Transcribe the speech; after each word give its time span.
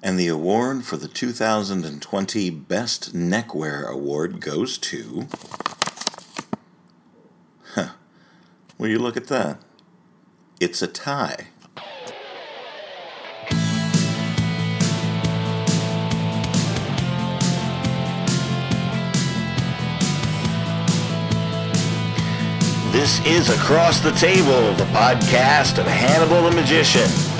And 0.00 0.18
the 0.18 0.28
award 0.28 0.84
for 0.84 0.96
the 0.96 1.08
2020 1.08 2.50
Best 2.50 3.14
Neckwear 3.14 3.84
Award 3.84 4.40
goes 4.40 4.78
to. 4.78 5.26
Huh. 7.74 7.90
Will 8.78 8.88
you 8.88 9.00
look 9.00 9.16
at 9.16 9.26
that? 9.26 9.58
It's 10.60 10.82
a 10.82 10.86
tie. 10.86 11.48
This 22.92 23.24
is 23.26 23.50
Across 23.50 24.00
the 24.00 24.12
Table, 24.12 24.74
the 24.74 24.84
podcast 24.92 25.78
of 25.78 25.86
Hannibal 25.86 26.42
the 26.42 26.52
Magician. 26.52 27.37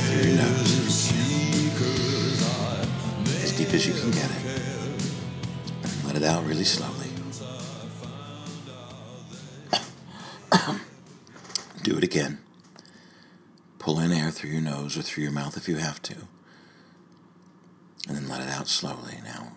Through 0.00 0.30
your 0.30 0.36
nose. 0.36 1.12
As 3.42 3.52
deep 3.56 3.72
as 3.74 3.86
you 3.86 3.94
can 3.94 4.10
get 4.10 4.30
it. 4.30 4.36
And 5.82 6.04
let 6.04 6.16
it 6.16 6.22
out 6.22 6.44
really 6.44 6.64
slowly. 6.64 7.08
Do 11.82 11.96
it 11.96 12.04
again. 12.04 12.38
Pull 13.78 14.00
in 14.00 14.12
air 14.12 14.30
through 14.30 14.50
your 14.50 14.60
nose 14.60 14.96
or 14.98 15.02
through 15.02 15.22
your 15.22 15.32
mouth 15.32 15.56
if 15.56 15.68
you 15.68 15.76
have 15.76 16.02
to. 16.02 16.16
And 18.06 18.16
then 18.16 18.28
let 18.28 18.40
it 18.40 18.48
out 18.48 18.68
slowly. 18.68 19.18
Now, 19.24 19.52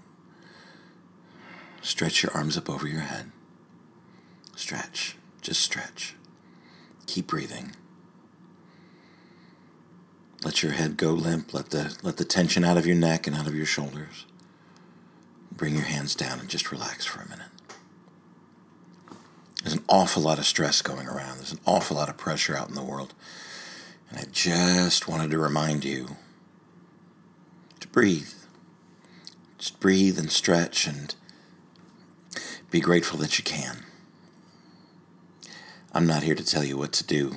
stretch 1.82 2.24
your 2.24 2.32
arms 2.34 2.58
up 2.58 2.70
over 2.70 2.88
your 2.88 3.02
head. 3.02 3.32
Stretch. 4.56 5.18
Just 5.42 5.62
stretch. 5.62 6.16
Keep 7.08 7.28
breathing. 7.28 7.76
Let 10.44 10.64
your 10.64 10.72
head 10.72 10.98
go 10.98 11.12
limp. 11.12 11.54
Let 11.54 11.70
the, 11.70 11.96
let 12.02 12.18
the 12.18 12.26
tension 12.26 12.64
out 12.64 12.78
of 12.78 12.86
your 12.86 12.96
neck 12.96 13.28
and 13.28 13.36
out 13.36 13.48
of 13.48 13.56
your 13.56 13.66
shoulders. 13.66 14.26
Bring 15.52 15.76
your 15.76 15.86
hands 15.86 16.16
down 16.16 16.40
and 16.40 16.50
just 16.50 16.72
relax 16.72 17.06
for 17.06 17.22
a 17.22 17.30
minute. 17.30 17.48
There's 19.62 19.76
an 19.76 19.84
awful 19.88 20.24
lot 20.24 20.40
of 20.40 20.46
stress 20.46 20.82
going 20.82 21.08
around. 21.08 21.38
There's 21.38 21.52
an 21.52 21.60
awful 21.66 21.98
lot 21.98 22.10
of 22.10 22.18
pressure 22.18 22.58
out 22.58 22.70
in 22.70 22.76
the 22.76 22.84
world. 22.84 23.14
And 24.10 24.18
I 24.20 24.24
just 24.32 25.08
wanted 25.08 25.30
to 25.32 25.38
remind 25.38 25.86
you 25.86 26.18
to 27.80 27.88
breathe. 27.88 28.34
Just 29.60 29.80
breathe 29.80 30.18
and 30.18 30.32
stretch 30.32 30.88
and 30.88 31.14
be 32.72 32.80
grateful 32.80 33.20
that 33.20 33.38
you 33.38 33.44
can. 33.44 33.86
I'm 35.94 36.08
not 36.08 36.24
here 36.24 36.36
to 36.36 36.44
tell 36.44 36.64
you 36.64 36.78
what 36.78 36.94
to 36.94 37.04
do. 37.04 37.36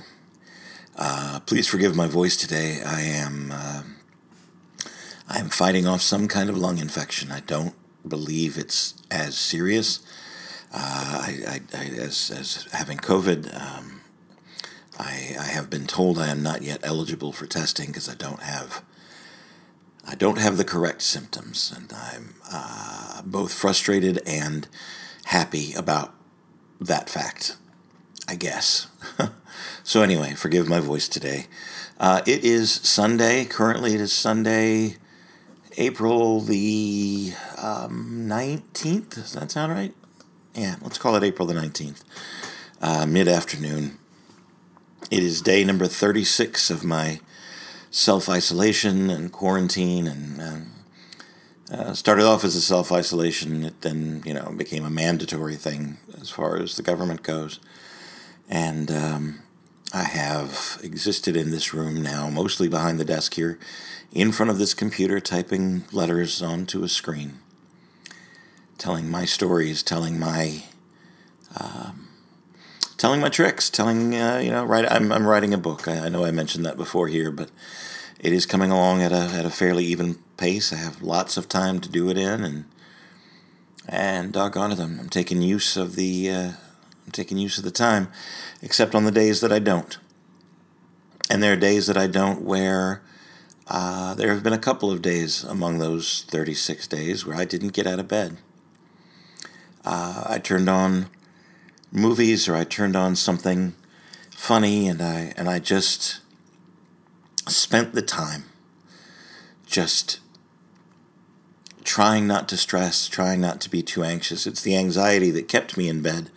Uh, 0.97 1.41
please 1.41 1.67
forgive 1.67 1.97
my 1.97 2.07
voice 2.07 2.37
today. 2.37 2.81
I 2.85 3.01
am 3.01 3.51
uh, 3.53 3.83
I 5.29 5.39
am 5.39 5.49
fighting 5.49 5.87
off 5.87 6.03
some 6.03 6.29
kind 6.29 6.49
of 6.49 6.57
lung 6.57 6.79
infection. 6.79 7.33
I 7.33 7.41
don't 7.41 7.75
believe 8.07 8.57
it's 8.59 8.95
as 9.11 9.37
serious. 9.37 10.01
Uh, 10.73 11.23
I, 11.23 11.39
I, 11.49 11.79
I, 11.79 11.85
as, 12.01 12.31
as 12.31 12.69
having 12.73 12.99
COVID, 12.99 13.55
um, 13.55 14.01
I, 14.99 15.35
I 15.39 15.45
have 15.45 15.71
been 15.71 15.87
told 15.87 16.19
I 16.19 16.29
am 16.29 16.43
not 16.43 16.63
yet 16.63 16.81
eligible 16.83 17.33
for 17.33 17.47
testing 17.47 17.87
because 17.87 18.09
I 18.09 18.15
don't 18.15 18.43
have 18.43 18.83
I 20.07 20.15
don't 20.15 20.39
have 20.39 20.59
the 20.59 20.65
correct 20.65 21.01
symptoms, 21.03 21.73
and 21.75 21.91
I'm 21.93 22.35
uh, 22.53 23.23
both 23.23 23.53
frustrated 23.55 24.21
and 24.27 24.69
happy 25.25 25.73
about 25.73 26.15
that 26.81 27.09
fact. 27.09 27.57
I 28.29 28.37
guess. 28.37 28.87
so 29.83 30.03
anyway, 30.03 30.35
forgive 30.35 30.69
my 30.69 30.81
voice 30.81 31.09
today. 31.09 31.47
Uh, 31.99 32.23
it 32.27 32.45
is 32.45 32.71
Sunday. 32.71 33.45
Currently, 33.45 33.95
it 33.95 34.01
is 34.01 34.13
Sunday, 34.13 34.97
April 35.77 36.41
the 36.41 37.33
um, 37.59 38.27
19th. 38.29 39.11
Does 39.11 39.33
that 39.33 39.51
sound 39.51 39.73
right? 39.73 39.95
Yeah, 40.55 40.77
let's 40.83 40.99
call 40.99 41.17
it 41.17 41.23
April 41.23 41.47
the 41.47 41.55
19th. 41.55 42.03
Uh, 42.81 43.07
Mid 43.07 43.29
afternoon. 43.29 43.99
It 45.11 45.23
is 45.23 45.43
day 45.43 45.65
number 45.65 45.87
36 45.87 46.71
of 46.71 46.85
my 46.85 47.21
self 47.91 48.29
isolation 48.29 49.11
and 49.11 49.33
quarantine 49.33 50.07
and. 50.07 50.41
Um, 50.41 50.71
uh, 51.71 51.95
started 51.95 52.25
off 52.25 52.45
as 52.45 52.55
a 52.55 52.61
self 52.61 52.93
isolation. 52.93 53.65
It 53.65 53.81
then, 53.81 54.23
you 54.25 54.35
know, 54.35 54.53
became 54.57 54.85
a 54.85 54.91
mandatory 54.91 55.57
thing 55.57 55.99
as 56.21 56.31
far 56.31 56.57
as 56.57 56.77
the 56.77 56.83
government 56.83 57.23
goes. 57.23 57.59
And 58.49 58.91
um, 58.91 59.41
I 59.95 60.03
have 60.03 60.81
existed 60.83 61.37
in 61.37 61.53
this 61.53 61.73
room 61.73 62.03
now, 62.03 62.29
mostly 62.29 62.69
behind 62.69 62.99
the 62.99 63.05
desk 63.05 63.35
here, 63.35 63.61
in 64.11 64.33
front 64.33 64.51
of 64.51 64.59
this 64.59 64.75
computer, 64.75 65.21
typing 65.21 65.85
letters 65.93 66.43
onto 66.43 66.83
a 66.83 66.89
screen, 66.89 67.39
telling 68.77 69.09
my 69.09 69.25
stories, 69.25 69.83
telling 69.85 70.19
my. 70.19 70.65
Um, 71.57 72.09
telling 72.97 73.21
my 73.21 73.29
tricks, 73.29 73.71
telling 73.71 74.17
uh, 74.17 74.39
you 74.39 74.51
know. 74.51 74.67
I'm 74.73 75.13
I'm 75.13 75.27
writing 75.27 75.55
a 75.55 75.59
book. 75.59 75.87
I, 75.87 76.07
I 76.07 76.09
know 76.09 76.25
I 76.25 76.33
mentioned 76.33 76.67
that 76.67 76.77
before 76.77 77.07
here, 77.07 77.31
but 77.31 77.51
it 78.19 78.33
is 78.33 78.47
coming 78.47 78.73
along 78.73 79.03
at 79.03 79.13
a 79.13 79.31
at 79.39 79.45
a 79.45 79.51
fairly 79.51 79.85
even 79.85 80.17
pace. 80.37 80.73
I 80.73 80.77
have 80.77 81.03
lots 81.03 81.37
of 81.37 81.49
time 81.49 81.81
to 81.81 81.89
do 81.89 82.11
it 82.11 82.19
in, 82.19 82.43
and 82.43 82.65
and 83.89 84.33
doggone 84.33 84.73
it, 84.73 84.81
I'm, 84.81 84.99
I'm 84.99 85.09
taking 85.09 85.43
use 85.43 85.77
of 85.77 85.95
the 85.95 86.31
uh, 86.31 86.53
I'm 87.05 87.13
taking 87.13 87.39
use 87.39 87.59
of 87.59 87.65
the 87.65 87.71
time, 87.71 88.09
except 88.63 88.95
on 88.95 89.05
the 89.05 89.11
days 89.11 89.41
that 89.41 89.53
I 89.53 89.59
don't. 89.59 89.99
And 91.31 91.43
there 91.43 91.53
are 91.53 91.57
days 91.57 91.87
that 91.87 91.97
I 91.97 92.07
don't 92.07 92.43
where 92.43 93.03
uh, 93.67 94.15
there 94.15 94.33
have 94.33 94.43
been 94.43 94.53
a 94.53 94.59
couple 94.59 94.91
of 94.91 95.03
days 95.03 95.43
among 95.45 95.79
those 95.79 96.25
36 96.29 96.87
days 96.87 97.25
where 97.25 97.37
I 97.37 97.45
didn't 97.45 97.73
get 97.73 97.87
out 97.87 97.99
of 97.99 98.09
bed. 98.09 98.37
Uh, 99.85 100.25
I 100.27 100.39
turned 100.39 100.69
on 100.69 101.09
movies 101.91 102.49
or 102.49 102.57
I 102.57 102.65
turned 102.65 102.97
on 102.97 103.17
something 103.17 103.75
funny 104.31 104.89
and 104.89 105.01
I 105.01 105.33
and 105.37 105.49
I 105.49 105.59
just 105.59 106.21
spent 107.47 107.95
the 107.95 108.03
time 108.03 108.45
just 109.67 110.21
trying 111.85 112.27
not 112.27 112.49
to 112.49 112.57
stress, 112.57 113.07
trying 113.09 113.41
not 113.41 113.61
to 113.61 113.71
be 113.71 113.83
too 113.83 114.03
anxious. 114.03 114.47
It's 114.47 114.63
the 114.63 114.77
anxiety 114.77 115.31
that 115.31 115.49
kept 115.49 115.77
me 115.77 115.89
in 115.89 116.03
bed, 116.03 116.31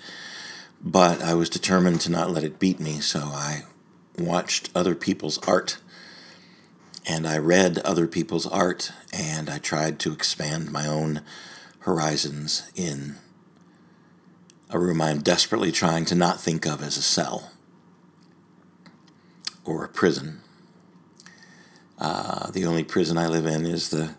but 0.82 1.22
I 1.22 1.34
was 1.34 1.50
determined 1.50 2.02
to 2.02 2.12
not 2.12 2.32
let 2.32 2.44
it 2.44 2.60
beat 2.60 2.80
me, 2.80 3.00
so 3.00 3.20
I 3.20 3.64
watched 4.18 4.70
other 4.76 4.96
people's 4.96 5.38
art 5.48 5.78
and 7.08 7.26
I 7.26 7.38
read 7.38 7.80
other 7.80 8.08
people's 8.08 8.46
art 8.46 8.92
and 9.14 9.50
I 9.50 9.60
tried 9.60 10.00
to 10.00 10.12
expand 10.12 10.72
my 10.72 10.86
own 10.86 11.22
horizons 11.80 12.70
in 12.76 13.16
a 14.70 14.78
room 14.78 15.02
I'm 15.02 15.22
desperately 15.22 15.72
trying 15.72 16.04
to 16.06 16.16
not 16.16 16.42
think 16.42 16.66
of 16.66 16.84
as 16.84 16.98
a 16.98 17.02
cell 17.02 17.52
or 19.64 19.86
a 19.86 19.90
prison. 19.90 20.42
Uh, 21.98 22.52
the 22.52 22.66
only 22.66 22.84
prison 22.84 23.18
I 23.18 23.28
live 23.28 23.46
in 23.46 23.66
is 23.66 23.90
the 23.90 24.16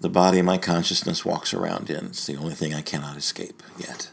the 0.00 0.08
body 0.08 0.42
my 0.42 0.58
consciousness 0.58 1.24
walks 1.24 1.54
around 1.54 1.88
in. 1.88 2.06
It's 2.06 2.26
the 2.26 2.34
only 2.34 2.54
thing 2.54 2.74
I 2.74 2.82
cannot 2.82 3.16
escape 3.16 3.62
yet. 3.78 4.10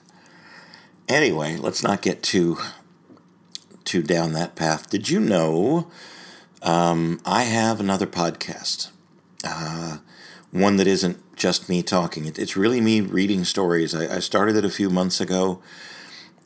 Anyway, 1.10 1.58
let's 1.58 1.82
not 1.82 2.04
get 2.04 2.22
too 2.22 2.58
too 3.84 4.04
down 4.04 4.34
that 4.34 4.56
path. 4.56 4.92
Did 4.92 5.10
you 5.10 5.20
know 5.20 5.88
um, 6.62 7.20
I 7.26 7.44
have 7.44 7.80
another 7.80 8.06
podcast? 8.06 8.92
Uh, 9.44 9.98
one 10.52 10.78
that 10.78 10.86
isn't 10.86 11.36
just 11.36 11.68
me 11.68 11.82
talking. 11.82 12.26
It, 12.26 12.38
it's 12.38 12.56
really 12.56 12.80
me 12.80 13.02
reading 13.02 13.44
stories. 13.44 13.96
I, 13.96 14.18
I, 14.18 14.20
started 14.20 14.56
it 14.56 14.66
a 14.66 14.70
few 14.70 14.92
months 14.92 15.20
ago. 15.20 15.62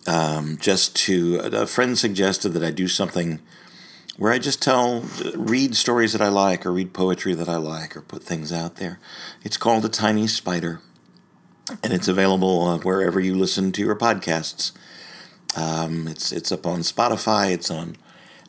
Um, 0.08 0.58
just 0.58 0.96
to 0.98 1.40
a 1.40 1.66
friend 1.66 1.98
suggested 1.98 2.50
that 2.50 2.64
I 2.64 2.72
do 2.72 2.88
something 2.88 3.40
where 4.18 4.32
I 4.32 4.38
just 4.38 4.62
tell, 4.62 5.04
read 5.36 5.76
stories 5.76 6.14
that 6.14 6.22
I 6.22 6.28
like, 6.28 6.66
or 6.66 6.72
read 6.72 6.94
poetry 6.94 7.34
that 7.34 7.50
I 7.50 7.56
like, 7.58 7.98
or 7.98 8.02
put 8.02 8.24
things 8.24 8.52
out 8.52 8.76
there. 8.76 9.00
It's 9.44 9.58
called 9.58 9.86
A 9.86 9.90
Tiny 9.90 10.28
Spider, 10.28 10.82
and 11.84 11.94
it's 11.94 12.08
available 12.08 12.78
wherever 12.80 13.20
you 13.20 13.36
listen 13.36 13.72
to 13.72 13.82
your 13.82 13.96
podcasts. 13.96 14.72
Um, 15.56 16.08
it's 16.08 16.32
it's 16.32 16.52
up 16.52 16.66
on 16.66 16.80
Spotify. 16.80 17.52
It's 17.52 17.70
on 17.70 17.96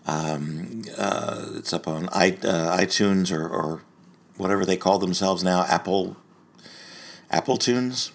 um, 0.07 0.83
uh, 0.97 1.47
it's 1.55 1.73
up 1.73 1.89
on 1.89 2.09
I, 2.11 2.33
uh, 2.43 2.77
iTunes 2.79 3.33
or, 3.33 3.49
or 3.49 3.83
whatever 4.37 4.65
they 4.65 4.77
call 4.77 4.99
themselves 4.99 5.43
now. 5.43 5.65
Apple 5.65 6.17
Apple 7.31 7.57
Tunes. 7.57 8.13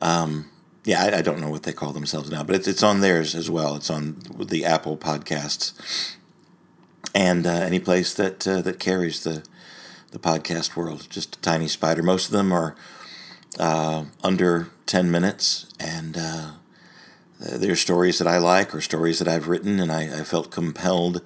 Um, 0.00 0.50
yeah, 0.84 1.02
I, 1.02 1.18
I, 1.18 1.22
don't 1.22 1.40
know 1.40 1.50
what 1.50 1.64
they 1.64 1.72
call 1.72 1.92
themselves 1.92 2.30
now, 2.30 2.44
but 2.44 2.54
it's 2.54 2.68
it's 2.68 2.82
on 2.82 3.00
theirs 3.00 3.34
as 3.34 3.50
well. 3.50 3.76
It's 3.76 3.90
on 3.90 4.18
the 4.38 4.64
Apple 4.64 4.96
Podcasts 4.96 6.16
and 7.14 7.46
uh, 7.46 7.50
any 7.50 7.80
place 7.80 8.14
that 8.14 8.46
uh, 8.46 8.62
that 8.62 8.78
carries 8.78 9.24
the 9.24 9.44
the 10.12 10.18
podcast 10.18 10.76
world. 10.76 11.08
Just 11.10 11.36
a 11.36 11.40
tiny 11.40 11.68
spider. 11.68 12.02
Most 12.02 12.26
of 12.26 12.32
them 12.32 12.52
are 12.52 12.76
uh, 13.58 14.04
under 14.22 14.68
10 14.86 15.10
minutes, 15.10 15.66
and 15.78 16.16
uh, 16.16 16.50
they're 17.38 17.76
stories 17.76 18.18
that 18.18 18.28
I 18.28 18.38
like 18.38 18.74
or 18.74 18.80
stories 18.80 19.18
that 19.18 19.28
I've 19.28 19.48
written, 19.48 19.80
and 19.80 19.92
I, 19.92 20.20
I 20.20 20.24
felt 20.24 20.50
compelled 20.50 21.22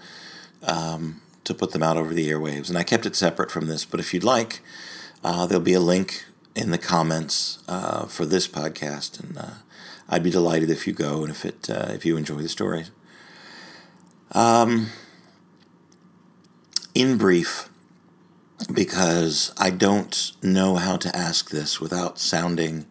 um, 0.63 1.21
to 1.45 1.55
put 1.55 1.73
them 1.73 1.83
out 1.83 1.97
over 1.97 2.15
the 2.15 2.29
airwaves. 2.29 2.69
And 2.69 2.79
I 2.79 2.83
kept 2.83 3.07
it 3.07 3.17
separate 3.17 3.51
from 3.51 3.67
this, 3.67 3.85
but 3.85 4.01
if 4.01 4.13
you'd 4.13 4.25
like, 4.25 4.61
uh, 5.25 5.47
there'll 5.47 5.63
be 5.63 5.75
a 5.75 5.81
link 5.81 6.25
in 6.55 6.71
the 6.71 6.79
comments 6.79 7.63
uh, 7.69 8.07
for 8.07 8.27
this 8.27 8.47
podcast, 8.47 9.21
and 9.21 9.39
uh, 9.39 9.55
I'd 10.09 10.23
be 10.23 10.31
delighted 10.31 10.71
if 10.71 10.87
you 10.87 10.93
go 10.93 11.23
and 11.23 11.31
if 11.31 11.45
it 11.45 11.71
uh, 11.71 11.89
if 11.91 12.05
you 12.05 12.17
enjoy 12.17 12.37
the 12.37 12.49
stories. 12.49 12.91
Um, 14.33 14.89
in 16.95 17.17
brief, 17.17 17.69
because 18.73 19.53
I 19.59 19.71
don't 19.71 20.33
know 20.43 20.77
how 20.77 20.97
to 20.97 21.17
ask 21.17 21.51
this 21.51 21.81
without 21.81 22.19
sounding, 22.19 22.87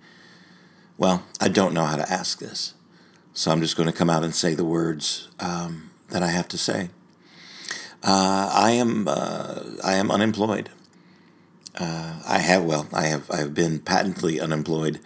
well, 0.97 1.23
I 1.39 1.47
don't 1.47 1.73
know 1.73 1.85
how 1.85 1.97
to 1.97 2.11
ask 2.11 2.39
this. 2.39 2.73
So 3.33 3.51
I'm 3.51 3.61
just 3.61 3.77
going 3.77 3.87
to 3.87 3.93
come 3.95 4.09
out 4.09 4.23
and 4.23 4.35
say 4.35 4.53
the 4.53 4.65
words 4.65 5.29
um, 5.39 5.91
that 6.09 6.21
I 6.23 6.27
have 6.27 6.47
to 6.49 6.57
say. 6.57 6.89
Uh, 8.03 8.49
I 8.51 8.71
am 8.71 9.07
uh, 9.07 9.61
I 9.83 9.93
am 9.93 10.09
unemployed. 10.09 10.69
Uh, 11.79 12.21
I 12.27 12.39
have 12.39 12.63
well 12.63 12.87
I 12.91 13.03
have 13.03 13.29
I 13.29 13.37
have 13.37 13.53
been 13.53 13.79
patently 13.79 14.39
unemployed 14.39 14.99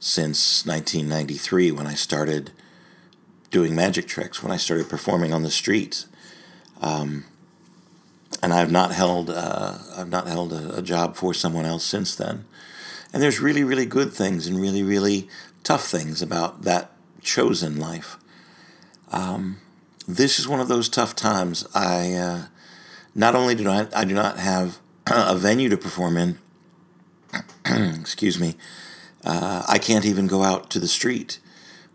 since 0.00 0.66
1993 0.66 1.70
when 1.70 1.86
I 1.86 1.94
started 1.94 2.50
doing 3.52 3.76
magic 3.76 4.08
tricks 4.08 4.42
when 4.42 4.50
I 4.50 4.56
started 4.56 4.88
performing 4.88 5.32
on 5.32 5.44
the 5.44 5.50
streets. 5.50 6.06
Um, 6.80 7.24
and 8.42 8.52
I've 8.52 8.70
not 8.70 8.92
held 8.92 9.30
uh, 9.30 9.78
I've 9.96 10.08
not 10.08 10.26
held 10.26 10.52
a, 10.52 10.78
a, 10.78 10.82
job 10.82 11.16
for 11.16 11.34
someone 11.34 11.64
else 11.64 11.84
since 11.84 12.14
then. 12.14 12.44
And 13.12 13.22
there's 13.22 13.40
really 13.40 13.64
really 13.64 13.86
good 13.86 14.12
things 14.12 14.46
and 14.46 14.60
really 14.60 14.82
really 14.82 15.28
tough 15.64 15.86
things 15.86 16.22
about 16.22 16.62
that 16.62 16.92
chosen 17.20 17.78
life. 17.78 18.16
Um, 19.10 19.58
this 20.08 20.38
is 20.38 20.48
one 20.48 20.60
of 20.60 20.68
those 20.68 20.88
tough 20.88 21.14
times. 21.14 21.66
I 21.74 22.14
uh, 22.14 22.42
not 23.14 23.34
only 23.34 23.54
do 23.54 23.68
I 23.68 23.86
I 23.94 24.04
do 24.04 24.14
not 24.14 24.38
have 24.38 24.78
a 25.06 25.36
venue 25.36 25.68
to 25.68 25.76
perform 25.76 26.16
in. 26.16 26.38
excuse 28.00 28.38
me. 28.38 28.54
Uh, 29.24 29.64
I 29.68 29.78
can't 29.78 30.04
even 30.04 30.26
go 30.26 30.42
out 30.42 30.68
to 30.70 30.80
the 30.80 30.88
street, 30.88 31.38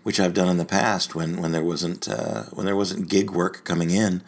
which 0.03 0.19
I've 0.19 0.33
done 0.33 0.47
in 0.47 0.57
the 0.57 0.65
past 0.65 1.13
when 1.15 1.41
when 1.41 1.51
there 1.51 1.63
wasn't 1.63 2.07
uh, 2.07 2.43
when 2.53 2.65
there 2.65 2.75
wasn't 2.75 3.09
gig 3.09 3.31
work 3.31 3.63
coming 3.65 3.91
in. 3.91 4.23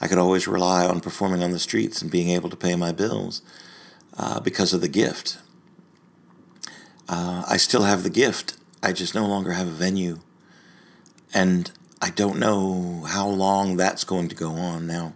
I 0.00 0.08
could 0.08 0.18
always 0.18 0.48
rely 0.48 0.86
on 0.86 1.00
performing 1.00 1.42
on 1.42 1.50
the 1.50 1.58
streets 1.58 2.00
and 2.00 2.10
being 2.10 2.30
able 2.30 2.48
to 2.50 2.56
pay 2.56 2.74
my 2.74 2.92
bills 2.92 3.42
uh, 4.16 4.40
because 4.40 4.72
of 4.72 4.80
the 4.80 4.88
gift. 4.88 5.38
Uh, 7.08 7.44
I 7.46 7.56
still 7.56 7.82
have 7.82 8.02
the 8.02 8.10
gift. 8.10 8.56
I 8.82 8.92
just 8.92 9.14
no 9.14 9.26
longer 9.26 9.52
have 9.52 9.66
a 9.66 9.72
venue, 9.72 10.20
and 11.34 11.70
I 12.00 12.10
don't 12.10 12.38
know 12.38 13.04
how 13.06 13.28
long 13.28 13.76
that's 13.76 14.04
going 14.04 14.28
to 14.28 14.34
go 14.34 14.52
on 14.52 14.86
now. 14.86 15.14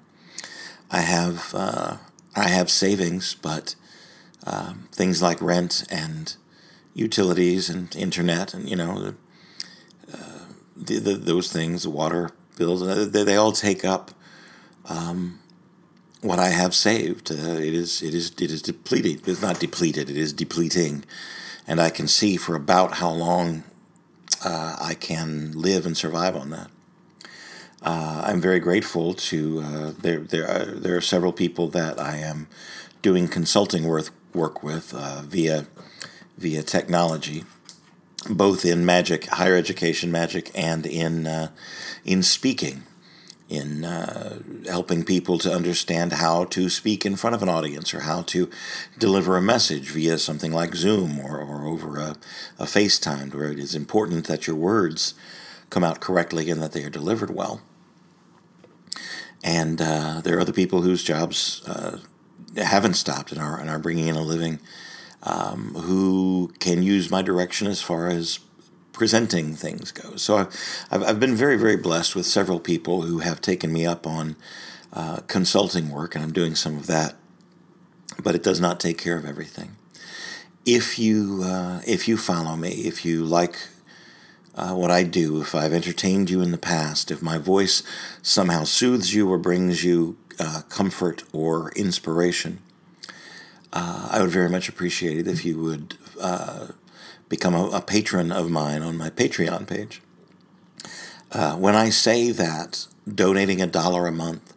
I 0.90 1.00
have 1.00 1.54
uh, 1.54 1.96
I 2.36 2.48
have 2.48 2.70
savings, 2.70 3.34
but 3.34 3.74
um, 4.46 4.88
things 4.92 5.22
like 5.22 5.40
rent 5.40 5.84
and 5.90 6.36
utilities 6.94 7.70
and 7.70 7.94
internet 7.96 8.54
and 8.54 8.68
you 8.68 8.76
know 8.76 9.14
uh, 10.12 10.16
the, 10.76 10.98
the, 10.98 11.14
those 11.14 11.52
things, 11.52 11.86
water 11.88 12.30
bills, 12.56 12.84
they, 13.10 13.24
they 13.24 13.36
all 13.36 13.52
take 13.52 13.84
up 13.84 14.10
um, 14.86 15.40
what 16.20 16.38
I 16.38 16.48
have 16.48 16.74
saved. 16.74 17.30
Uh, 17.30 17.34
it 17.34 17.74
is 17.74 18.02
it 18.02 18.14
is 18.14 18.30
it 18.30 18.50
is 18.50 18.62
depleted. 18.62 19.26
It's 19.28 19.42
not 19.42 19.60
depleted. 19.60 20.10
It 20.10 20.16
is 20.16 20.32
depleting, 20.32 21.04
and 21.66 21.80
I 21.80 21.90
can 21.90 22.08
see 22.08 22.36
for 22.36 22.56
about 22.56 22.94
how 22.94 23.10
long 23.10 23.64
uh, 24.44 24.76
I 24.80 24.94
can 24.94 25.52
live 25.52 25.86
and 25.86 25.96
survive 25.96 26.36
on 26.36 26.50
that. 26.50 26.70
Uh, 27.82 28.22
I'm 28.24 28.40
very 28.40 28.60
grateful 28.60 29.12
to 29.14 29.60
uh, 29.60 29.92
there. 29.98 30.20
There 30.20 30.48
are, 30.48 30.64
there 30.64 30.96
are 30.96 31.02
several 31.02 31.32
people 31.32 31.68
that 31.68 32.00
I 32.00 32.16
am 32.16 32.48
doing 33.02 33.28
consulting 33.28 33.84
work 33.84 34.08
work 34.34 34.62
with 34.62 34.94
uh, 34.94 35.22
via 35.22 35.66
via 36.38 36.62
technology, 36.62 37.44
both 38.30 38.64
in 38.64 38.86
magic, 38.86 39.26
higher 39.26 39.56
education 39.56 40.10
magic, 40.10 40.50
and 40.54 40.86
in 40.86 41.26
uh, 41.26 41.50
in 42.04 42.22
speaking, 42.22 42.84
in 43.48 43.84
uh, 43.84 44.38
helping 44.66 45.04
people 45.04 45.38
to 45.38 45.52
understand 45.52 46.14
how 46.14 46.44
to 46.46 46.68
speak 46.68 47.04
in 47.04 47.16
front 47.16 47.36
of 47.36 47.42
an 47.42 47.48
audience 47.48 47.92
or 47.92 48.00
how 48.00 48.22
to 48.22 48.48
deliver 48.98 49.36
a 49.36 49.42
message 49.42 49.90
via 49.90 50.18
something 50.18 50.52
like 50.52 50.74
Zoom 50.74 51.20
or, 51.20 51.38
or 51.38 51.66
over 51.66 51.98
a, 51.98 52.16
a 52.58 52.64
FaceTime, 52.64 53.34
where 53.34 53.52
it 53.52 53.58
is 53.58 53.74
important 53.74 54.26
that 54.26 54.46
your 54.46 54.56
words 54.56 55.14
come 55.70 55.84
out 55.84 56.00
correctly 56.00 56.50
and 56.50 56.62
that 56.62 56.72
they 56.72 56.84
are 56.84 56.90
delivered 56.90 57.30
well. 57.30 57.60
And 59.42 59.80
uh, 59.80 60.22
there 60.22 60.38
are 60.38 60.40
other 60.40 60.52
people 60.52 60.80
whose 60.80 61.04
jobs 61.04 61.62
uh, 61.66 61.98
haven't 62.56 62.94
stopped 62.94 63.30
and 63.30 63.40
are, 63.40 63.60
and 63.60 63.68
are 63.68 63.78
bringing 63.78 64.08
in 64.08 64.16
a 64.16 64.22
living 64.22 64.58
um, 65.22 65.74
who 65.74 66.52
can 66.60 66.82
use 66.82 67.10
my 67.10 67.20
direction 67.20 67.66
as 67.66 67.82
far 67.82 68.08
as 68.08 68.38
presenting 68.94 69.54
things 69.54 69.92
go. 69.92 70.16
So 70.16 70.48
I've, 70.90 71.02
I've 71.02 71.20
been 71.20 71.34
very, 71.34 71.58
very 71.58 71.76
blessed 71.76 72.16
with 72.16 72.24
several 72.24 72.58
people 72.58 73.02
who 73.02 73.18
have 73.18 73.42
taken 73.42 73.70
me 73.70 73.84
up 73.84 74.06
on 74.06 74.36
uh, 74.94 75.18
consulting 75.26 75.90
work, 75.90 76.14
and 76.14 76.24
I'm 76.24 76.32
doing 76.32 76.54
some 76.54 76.76
of 76.76 76.86
that. 76.86 77.16
But 78.22 78.34
it 78.34 78.42
does 78.42 78.60
not 78.60 78.80
take 78.80 78.96
care 78.96 79.18
of 79.18 79.26
everything. 79.26 79.76
If 80.64 80.98
you 80.98 81.42
uh, 81.44 81.82
if 81.86 82.08
you 82.08 82.16
follow 82.16 82.56
me, 82.56 82.70
if 82.70 83.04
you 83.04 83.24
like 83.24 83.56
uh, 84.54 84.72
what 84.72 84.90
I 84.90 85.02
do, 85.02 85.40
if 85.40 85.54
I've 85.54 85.72
entertained 85.72 86.30
you 86.30 86.40
in 86.40 86.52
the 86.52 86.58
past, 86.58 87.10
if 87.10 87.20
my 87.20 87.38
voice 87.38 87.82
somehow 88.22 88.64
soothes 88.64 89.12
you 89.12 89.28
or 89.30 89.36
brings 89.36 89.82
you 89.84 90.16
uh, 90.38 90.62
comfort 90.68 91.24
or 91.32 91.72
inspiration, 91.72 92.60
uh, 93.72 94.08
I 94.12 94.20
would 94.20 94.30
very 94.30 94.48
much 94.48 94.68
appreciate 94.68 95.18
it 95.18 95.26
if 95.26 95.44
you 95.44 95.58
would 95.58 95.96
uh, 96.20 96.68
become 97.28 97.54
a, 97.54 97.68
a, 97.68 97.80
patron 97.80 98.30
of 98.30 98.50
mine 98.50 98.82
on 98.82 98.96
my 98.96 99.10
Patreon 99.10 99.66
page. 99.66 100.02
Uh, 101.32 101.56
when 101.56 101.74
I 101.74 101.88
say 101.90 102.30
that 102.30 102.86
donating 103.12 103.60
a 103.60 103.66
dollar 103.66 104.06
a 104.06 104.12
month, 104.12 104.54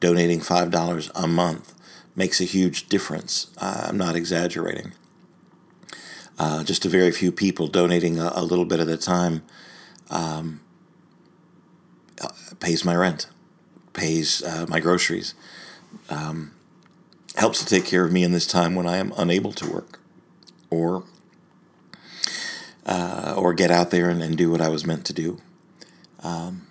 donating 0.00 0.40
$5 0.40 1.10
a 1.14 1.26
month 1.26 1.74
makes 2.14 2.40
a 2.40 2.44
huge 2.44 2.88
difference, 2.88 3.48
I'm 3.58 3.96
not 3.96 4.16
exaggerating 4.16 4.92
uh, 6.38 6.64
just 6.64 6.84
a 6.84 6.88
very 6.88 7.10
few 7.10 7.32
people 7.32 7.66
donating 7.66 8.18
a, 8.18 8.32
a 8.34 8.42
little 8.42 8.64
bit 8.64 8.80
at 8.80 8.88
a 8.88 8.96
time 8.96 9.42
um, 10.10 10.60
uh, 12.20 12.28
pays 12.60 12.84
my 12.84 12.94
rent, 12.94 13.26
pays 13.92 14.42
uh, 14.42 14.66
my 14.68 14.80
groceries, 14.80 15.34
um, 16.10 16.52
helps 17.36 17.58
to 17.60 17.66
take 17.66 17.84
care 17.84 18.04
of 18.04 18.12
me 18.12 18.22
in 18.22 18.32
this 18.32 18.46
time 18.46 18.74
when 18.74 18.86
I 18.86 18.98
am 18.98 19.12
unable 19.16 19.52
to 19.52 19.70
work 19.70 20.00
or 20.70 21.04
uh, 22.86 23.34
or 23.36 23.52
get 23.52 23.70
out 23.70 23.90
there 23.90 24.08
and, 24.08 24.22
and, 24.22 24.38
do 24.38 24.50
what 24.50 24.60
I 24.60 24.68
was 24.68 24.86
meant 24.86 25.04
to 25.06 25.12
do. 25.12 25.40
Um, 26.22 26.68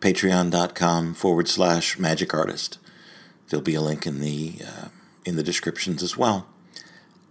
Patreon.com 0.00 1.14
forward 1.14 1.48
slash 1.48 1.98
magic 1.98 2.32
artist. 2.32 2.78
There'll 3.48 3.64
be 3.64 3.74
a 3.74 3.80
link 3.80 4.06
in 4.06 4.20
the 4.20 4.60
uh, 4.64 4.88
in 5.24 5.36
the 5.36 5.42
descriptions 5.42 6.02
as 6.02 6.16
well. 6.16 6.46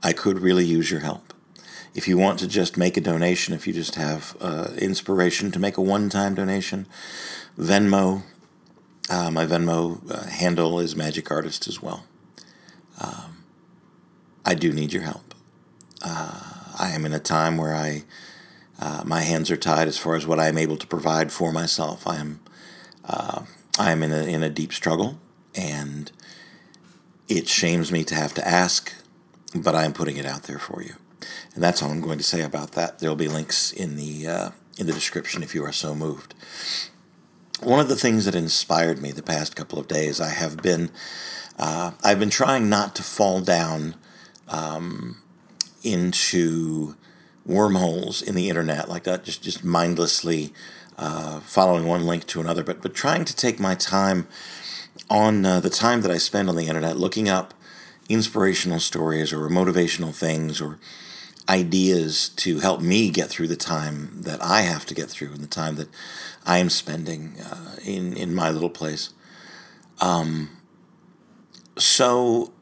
I 0.04 0.12
could 0.12 0.40
really 0.40 0.66
use 0.66 0.92
your 0.92 1.00
help. 1.00 1.34
If 1.94 2.08
you 2.08 2.18
want 2.18 2.40
to 2.40 2.48
just 2.48 2.78
make 2.78 2.98
a 2.98 3.02
donation, 3.02 3.54
if 3.54 3.66
you 3.66 3.72
just 3.72 3.96
have 3.96 4.36
uh, 4.42 4.72
inspiration 4.78 5.52
to 5.52 5.60
make 5.60 5.78
a 5.78 5.82
one 5.82 6.10
time 6.10 6.36
donation, 6.36 6.88
Venmo, 7.58 8.24
uh, 9.10 9.32
my 9.32 9.46
Venmo 9.46 10.12
uh, 10.12 10.28
handle 10.28 10.80
is 10.80 10.96
Magic 10.96 11.32
Artist 11.32 11.68
as 11.68 11.82
well. 11.82 12.06
Um, 13.00 13.44
I 14.44 14.54
do 14.56 14.74
need 14.74 14.92
your 14.92 15.04
help. 15.04 15.34
I 16.78 16.92
am 16.92 17.06
in 17.06 17.14
a 17.14 17.20
time 17.20 17.58
where 17.58 17.74
I 17.74 18.04
uh, 18.80 19.04
my 19.06 19.22
hands 19.22 19.50
are 19.50 19.58
tied 19.58 19.88
as 19.88 19.98
far 19.98 20.16
as 20.16 20.28
what 20.28 20.40
I 20.40 20.48
am 20.48 20.58
able 20.58 20.78
to 20.78 20.88
provide 20.88 21.32
for 21.32 21.52
myself. 21.52 22.06
I 22.06 22.18
am 22.18 22.40
uh, 23.06 23.44
I 23.80 23.92
am 23.92 24.04
in 24.04 24.12
a 24.12 24.24
in 24.24 24.44
a 24.44 24.50
deep 24.50 24.74
struggle, 24.74 25.20
and 25.54 26.12
it 27.28 27.48
shames 27.48 27.92
me 27.92 28.04
to 28.06 28.16
have 28.16 28.34
to 28.36 28.48
ask, 28.48 28.94
but 29.54 29.76
I 29.76 29.86
am 29.86 29.94
putting 29.94 30.18
it 30.18 30.26
out 30.26 30.44
there 30.44 30.60
for 30.60 30.82
you. 30.84 30.96
And 31.54 31.64
that's 31.64 31.82
all 31.82 31.90
I'm 31.90 32.02
going 32.02 32.18
to 32.18 32.24
say 32.24 32.42
about 32.42 32.74
that. 32.74 33.00
There 33.00 33.10
will 33.10 33.16
be 33.16 33.28
links 33.28 33.72
in 33.72 33.96
the 33.96 34.28
uh, 34.28 34.50
in 34.78 34.88
the 34.88 34.94
description 34.94 35.44
if 35.44 35.56
you 35.56 35.64
are 35.64 35.72
so 35.72 35.96
moved. 35.96 36.34
One 37.64 37.80
of 37.80 37.88
the 37.88 37.96
things 37.96 38.26
that 38.26 38.36
inspired 38.36 39.02
me 39.02 39.12
the 39.12 39.24
past 39.24 39.56
couple 39.56 39.80
of 39.80 39.88
days, 39.88 40.20
I 40.20 40.30
have 40.30 40.58
been 40.58 40.92
uh, 41.58 41.92
I've 42.04 42.20
been 42.20 42.30
trying 42.30 42.70
not 42.70 42.96
to 42.96 43.04
fall 43.04 43.40
down 43.40 43.96
um, 44.50 45.22
into 45.86 46.96
wormholes 47.46 48.22
in 48.22 48.36
the 48.36 48.50
internet 48.50 48.90
like 48.90 49.04
that, 49.04 49.24
just 49.24 49.44
just 49.44 49.64
mindlessly 49.64 50.52
uh, 50.98 51.40
following 51.42 51.86
one 51.86 52.06
link 52.06 52.26
to 52.28 52.42
another, 52.42 52.64
but 52.64 52.82
but 52.82 52.94
trying 52.94 53.26
to 53.26 53.36
take 53.36 53.60
my 53.60 53.76
time 53.76 54.28
on 55.10 55.46
uh, 55.46 55.60
the 55.60 55.70
time 55.70 56.02
that 56.02 56.12
I 56.12 56.18
spend 56.18 56.50
on 56.50 56.56
the 56.56 56.68
internet 56.68 56.98
looking 56.98 57.30
up 57.30 57.54
inspirational 58.10 58.80
stories 58.80 59.34
or 59.34 59.50
motivational 59.50 60.14
things 60.14 60.62
or 60.62 60.80
ideas 61.48 62.30
to 62.30 62.60
help 62.60 62.82
me 62.82 63.10
get 63.10 63.30
through 63.30 63.48
the 63.48 63.56
time 63.56 64.22
that 64.22 64.42
I 64.44 64.62
have 64.62 64.86
to 64.88 64.94
get 64.96 65.10
through 65.10 65.34
and 65.34 65.42
the 65.42 65.48
time 65.48 65.76
that 65.76 65.90
I 66.46 66.58
am 66.58 66.70
spending 66.70 67.36
uh, 67.40 67.76
in 67.84 68.14
in 68.14 68.34
my 68.34 68.50
little 68.50 68.70
place. 68.70 69.12
Um, 70.02 70.50
so, 71.78 72.54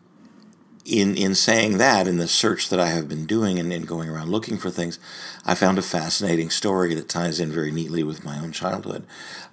in 0.85 1.15
in 1.15 1.35
saying 1.35 1.77
that, 1.77 2.07
in 2.07 2.17
the 2.17 2.27
search 2.27 2.69
that 2.69 2.79
I 2.79 2.87
have 2.87 3.07
been 3.07 3.25
doing 3.25 3.59
and 3.59 3.71
in 3.71 3.83
going 3.83 4.09
around 4.09 4.29
looking 4.29 4.57
for 4.57 4.69
things, 4.69 4.99
I 5.45 5.55
found 5.55 5.77
a 5.77 5.83
fascinating 5.83 6.49
story 6.49 6.93
that 6.95 7.09
ties 7.09 7.39
in 7.39 7.51
very 7.51 7.71
neatly 7.71 8.03
with 8.03 8.25
my 8.25 8.39
own 8.39 8.51
childhood. 8.51 9.05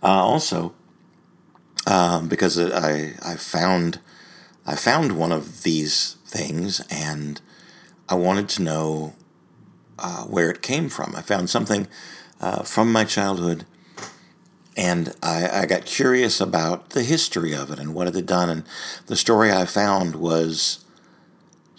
Uh, 0.03 0.09
also, 0.09 0.75
um, 1.87 2.29
because 2.29 2.59
I 2.59 3.15
I 3.25 3.37
found 3.37 4.01
I 4.67 4.75
found 4.75 5.19
one 5.19 5.33
of 5.33 5.63
these 5.63 6.17
things 6.27 6.81
and 6.91 7.41
I 8.09 8.15
wanted 8.15 8.49
to 8.51 8.63
know 8.63 9.15
uh, 9.99 10.25
where 10.25 10.51
it 10.51 10.63
came 10.63 10.89
from. 10.89 11.15
I 11.15 11.23
found 11.23 11.51
something 11.51 11.87
uh, 12.41 12.63
from 12.63 12.93
my 12.93 13.05
childhood 13.05 13.67
and 14.77 15.15
I, 15.23 15.63
I, 15.63 15.67
got 15.67 15.85
curious 15.85 16.41
about 16.41 16.91
the 16.91 17.03
history 17.03 17.55
of 17.55 17.71
it 17.71 17.79
and 17.79 17.93
what 17.93 18.07
it 18.07 18.15
had 18.15 18.27
done. 18.27 18.49
And 18.49 18.65
the 19.07 19.17
story 19.17 19.53
I 19.53 19.67
found 19.67 20.17
was 20.17 20.85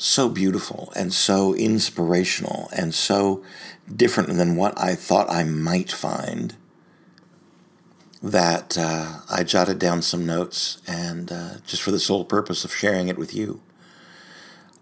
so 0.02 0.28
beautiful 0.30 0.92
and 0.96 1.14
so 1.14 1.54
inspirational 1.54 2.70
and 2.76 2.94
so 2.94 3.44
different 3.94 4.30
than 4.38 4.56
what 4.56 4.80
I 4.80 4.96
thought 4.96 5.30
I 5.30 5.44
might 5.44 5.92
find 5.92 6.56
that 8.24 8.78
uh, 8.78 9.20
I 9.30 9.44
jotted 9.44 9.80
down 9.80 10.02
some 10.02 10.26
notes 10.26 10.82
and 10.88 11.32
uh, 11.32 11.58
just 11.66 11.82
for 11.82 11.92
the 11.92 12.00
sole 12.00 12.26
purpose 12.26 12.66
of 12.66 12.74
sharing 12.74 13.08
it 13.08 13.18
with 13.18 13.36
you. 13.36 13.62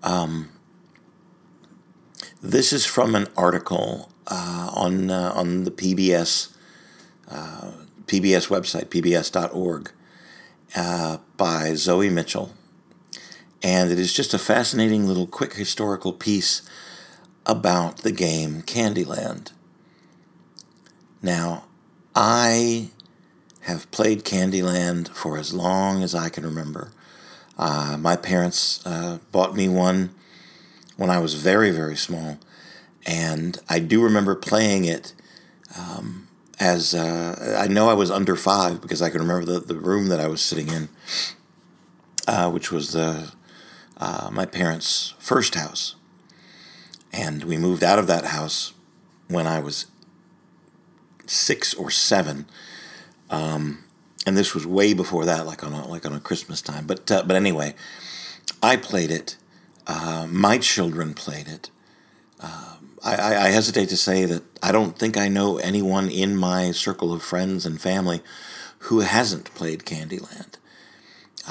Um, 0.03 0.49
this 2.41 2.71
is 2.71 2.85
from 2.85 3.15
an 3.15 3.27
article 3.35 4.11
uh, 4.27 4.71
on 4.73 5.09
uh, 5.11 5.33
on 5.35 5.65
the 5.65 5.71
PBS 5.71 6.53
uh, 7.29 7.71
PBS 8.05 8.47
website, 8.47 8.85
pbs.org, 8.85 9.91
uh, 10.75 11.17
by 11.37 11.73
Zoe 11.75 12.09
Mitchell. 12.09 12.53
And 13.61 13.91
it 13.91 13.99
is 13.99 14.13
just 14.13 14.33
a 14.33 14.39
fascinating 14.39 15.07
little 15.07 15.27
quick 15.27 15.53
historical 15.53 16.13
piece 16.13 16.61
about 17.45 17.99
the 17.99 18.11
game 18.11 18.61
Candyland. 18.61 19.51
Now, 21.21 21.65
I 22.15 22.89
have 23.61 23.91
played 23.91 24.23
Candyland 24.23 25.09
for 25.09 25.37
as 25.37 25.53
long 25.53 26.01
as 26.01 26.15
I 26.15 26.29
can 26.29 26.45
remember. 26.45 26.91
Uh, 27.57 27.97
my 27.99 28.15
parents 28.15 28.85
uh, 28.85 29.19
bought 29.31 29.55
me 29.55 29.67
one 29.67 30.11
when 30.95 31.09
I 31.09 31.19
was 31.19 31.33
very, 31.33 31.71
very 31.71 31.97
small, 31.97 32.39
and 33.05 33.57
I 33.67 33.79
do 33.79 34.01
remember 34.01 34.35
playing 34.35 34.85
it 34.85 35.13
um, 35.77 36.27
as 36.59 36.93
uh, 36.93 37.57
I 37.59 37.67
know 37.67 37.89
I 37.89 37.93
was 37.93 38.11
under 38.11 38.35
five 38.35 38.81
because 38.81 39.01
I 39.01 39.09
can 39.09 39.21
remember 39.21 39.45
the, 39.45 39.59
the 39.59 39.75
room 39.75 40.07
that 40.07 40.19
I 40.19 40.27
was 40.27 40.41
sitting 40.41 40.69
in, 40.69 40.89
uh, 42.27 42.49
which 42.49 42.71
was 42.71 42.93
the 42.93 43.33
uh, 43.99 44.29
my 44.31 44.45
parents' 44.45 45.13
first 45.19 45.55
house, 45.55 45.95
and 47.11 47.43
we 47.43 47.57
moved 47.57 47.83
out 47.83 47.99
of 47.99 48.07
that 48.07 48.25
house 48.25 48.73
when 49.27 49.47
I 49.47 49.59
was 49.59 49.87
six 51.25 51.73
or 51.73 51.91
seven, 51.91 52.47
um, 53.29 53.83
and 54.25 54.37
this 54.37 54.53
was 54.53 54.65
way 54.65 54.93
before 54.93 55.25
that, 55.25 55.45
like 55.45 55.63
on 55.63 55.73
a, 55.73 55.87
like 55.87 56.05
on 56.05 56.13
a 56.13 56.19
Christmas 56.19 56.61
time. 56.61 56.85
But 56.85 57.11
uh, 57.11 57.23
but 57.23 57.35
anyway, 57.35 57.75
I 58.61 58.75
played 58.77 59.11
it. 59.11 59.37
Uh, 59.87 60.27
my 60.29 60.57
children 60.57 61.13
played 61.13 61.47
it. 61.47 61.69
Uh, 62.39 62.75
I, 63.03 63.35
I, 63.35 63.49
hesitate 63.49 63.89
to 63.89 63.97
say 63.97 64.25
that 64.25 64.43
I 64.61 64.71
don't 64.71 64.97
think 64.97 65.17
I 65.17 65.27
know 65.27 65.57
anyone 65.57 66.09
in 66.09 66.37
my 66.37 66.71
circle 66.71 67.11
of 67.11 67.21
friends 67.21 67.65
and 67.65 67.81
family 67.81 68.21
who 68.79 69.01
hasn't 69.01 69.53
played 69.55 69.83
Candyland. 69.83 70.55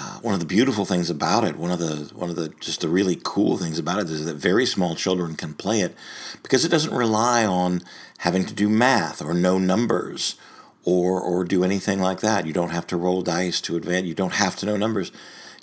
Uh, 0.00 0.20
one 0.20 0.32
of 0.32 0.38
the 0.38 0.46
beautiful 0.46 0.84
things 0.84 1.10
about 1.10 1.42
it, 1.42 1.56
one 1.56 1.72
of 1.72 1.80
the 1.80 2.08
one 2.14 2.30
of 2.30 2.36
the 2.36 2.50
just 2.60 2.82
the 2.82 2.88
really 2.88 3.18
cool 3.24 3.58
things 3.58 3.80
about 3.80 3.98
it 3.98 4.08
is 4.08 4.26
that 4.26 4.36
very 4.36 4.64
small 4.64 4.94
children 4.94 5.34
can 5.34 5.54
play 5.54 5.80
it 5.80 5.92
because 6.40 6.64
it 6.64 6.68
doesn't 6.68 6.94
rely 6.94 7.44
on 7.44 7.82
having 8.18 8.44
to 8.44 8.54
do 8.54 8.68
math 8.68 9.20
or 9.20 9.34
know 9.34 9.58
numbers 9.58 10.36
or 10.84 11.20
or 11.20 11.42
do 11.42 11.64
anything 11.64 12.00
like 12.00 12.20
that. 12.20 12.46
You 12.46 12.52
don't 12.52 12.70
have 12.70 12.86
to 12.88 12.96
roll 12.96 13.22
dice 13.22 13.60
to 13.62 13.74
advance. 13.76 14.06
You 14.06 14.14
don't 14.14 14.34
have 14.34 14.54
to 14.56 14.66
know 14.66 14.76
numbers. 14.76 15.10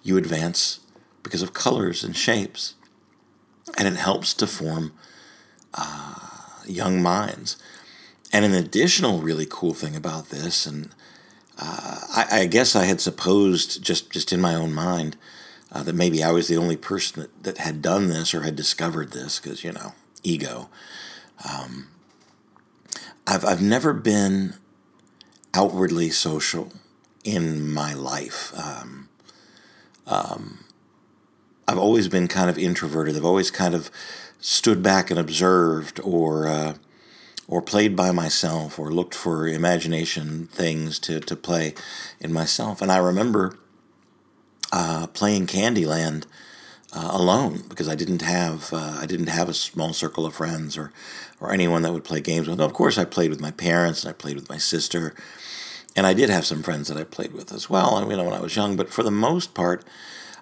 You 0.04 0.18
advance 0.18 0.82
because 1.24 1.42
of 1.42 1.54
colors 1.54 2.04
and 2.04 2.14
shapes, 2.14 2.74
and 3.78 3.88
it 3.88 3.96
helps 3.96 4.34
to 4.34 4.48
form 4.48 4.92
uh, 5.74 6.60
young 6.68 7.02
minds. 7.02 7.56
And 8.34 8.44
an 8.44 8.54
additional 8.54 9.22
really 9.22 9.48
cool 9.50 9.74
thing 9.74 9.96
about 9.96 10.28
this, 10.28 10.66
and 10.66 10.90
uh, 11.58 12.00
I, 12.10 12.42
I, 12.42 12.46
guess 12.46 12.76
I 12.76 12.86
had 12.86 13.00
supposed 13.00 13.82
just, 13.82 14.12
just 14.12 14.34
in 14.34 14.42
my 14.42 14.56
own 14.56 14.74
mind 14.74 15.16
uh, 15.72 15.84
that 15.84 15.96
maybe 15.96 16.24
I 16.24 16.32
was 16.32 16.48
the 16.48 16.58
only 16.58 16.76
person 16.76 17.22
that, 17.22 17.44
that 17.44 17.58
had 17.60 17.82
done 17.82 18.10
this 18.10 18.34
or 18.34 18.42
had 18.42 18.56
discovered 18.56 19.12
this, 19.12 19.40
because, 19.40 19.64
you 19.64 19.72
know, 19.72 19.94
ego. 20.24 20.70
Um, 21.50 21.88
I've, 23.26 23.46
I've 23.46 23.62
never 23.62 23.94
been 23.94 24.56
outwardly 25.54 26.10
social 26.10 26.74
in 27.24 27.72
my 27.72 27.94
life. 27.94 28.54
Um, 28.58 29.10
um, 30.06 30.66
I've 31.68 31.80
always 31.80 32.08
been 32.08 32.28
kind 32.28 32.50
of 32.50 32.58
introverted. 32.58 33.16
I've 33.16 33.26
always 33.26 33.50
kind 33.50 33.74
of 33.74 33.90
stood 34.40 34.84
back 34.84 35.10
and 35.10 35.20
observed 35.20 36.00
or 36.04 36.48
uh, 36.48 36.74
or 37.48 37.62
played 37.62 37.96
by 37.96 38.12
myself 38.12 38.80
or 38.80 38.92
looked 38.92 39.14
for 39.14 39.48
imagination 39.48 40.48
things 40.48 41.00
to, 41.00 41.20
to 41.20 41.36
play 41.36 41.74
in 42.20 42.34
myself. 42.34 42.82
And 42.82 42.92
I 42.92 42.98
remember 42.98 43.58
uh, 44.72 45.08
playing 45.08 45.48
Candyland 45.48 46.26
uh, 46.94 47.10
alone 47.12 47.64
because 47.68 47.90
I 47.90 47.96
didn't 47.96 48.22
have 48.22 48.72
uh, 48.74 48.98
I 49.00 49.06
didn't 49.06 49.28
have 49.28 49.50
a 49.50 49.54
small 49.54 49.94
circle 49.94 50.26
of 50.26 50.36
friends 50.36 50.78
or 50.78 50.92
or 51.42 51.52
anyone 51.52 51.82
that 51.82 51.92
would 51.92 52.06
play 52.06 52.22
games 52.22 52.48
with. 52.48 52.62
of 52.62 52.74
course, 52.74 52.98
I 52.98 53.06
played 53.06 53.30
with 53.30 53.42
my 53.42 53.52
parents 53.52 54.04
and 54.04 54.10
I 54.10 54.14
played 54.14 54.36
with 54.36 54.50
my 54.50 54.58
sister, 54.58 55.14
and 55.96 56.08
I 56.08 56.14
did 56.14 56.30
have 56.30 56.46
some 56.46 56.64
friends 56.64 56.88
that 56.88 56.98
I 56.98 57.04
played 57.04 57.34
with 57.34 57.52
as 57.52 57.70
well. 57.70 58.00
You 58.10 58.16
know, 58.16 58.24
when 58.24 58.34
I 58.34 58.40
was 58.42 58.56
young, 58.56 58.76
but 58.78 58.90
for 58.90 59.04
the 59.04 59.12
most 59.12 59.54
part, 59.54 59.84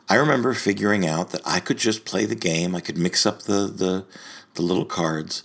I 0.07 0.15
remember 0.15 0.53
figuring 0.53 1.07
out 1.07 1.31
that 1.31 1.41
I 1.45 1.59
could 1.59 1.77
just 1.77 2.05
play 2.05 2.25
the 2.25 2.35
game. 2.35 2.75
I 2.75 2.81
could 2.81 2.97
mix 2.97 3.25
up 3.25 3.43
the 3.43 3.67
the, 3.67 4.05
the 4.53 4.61
little 4.61 4.85
cards, 4.85 5.43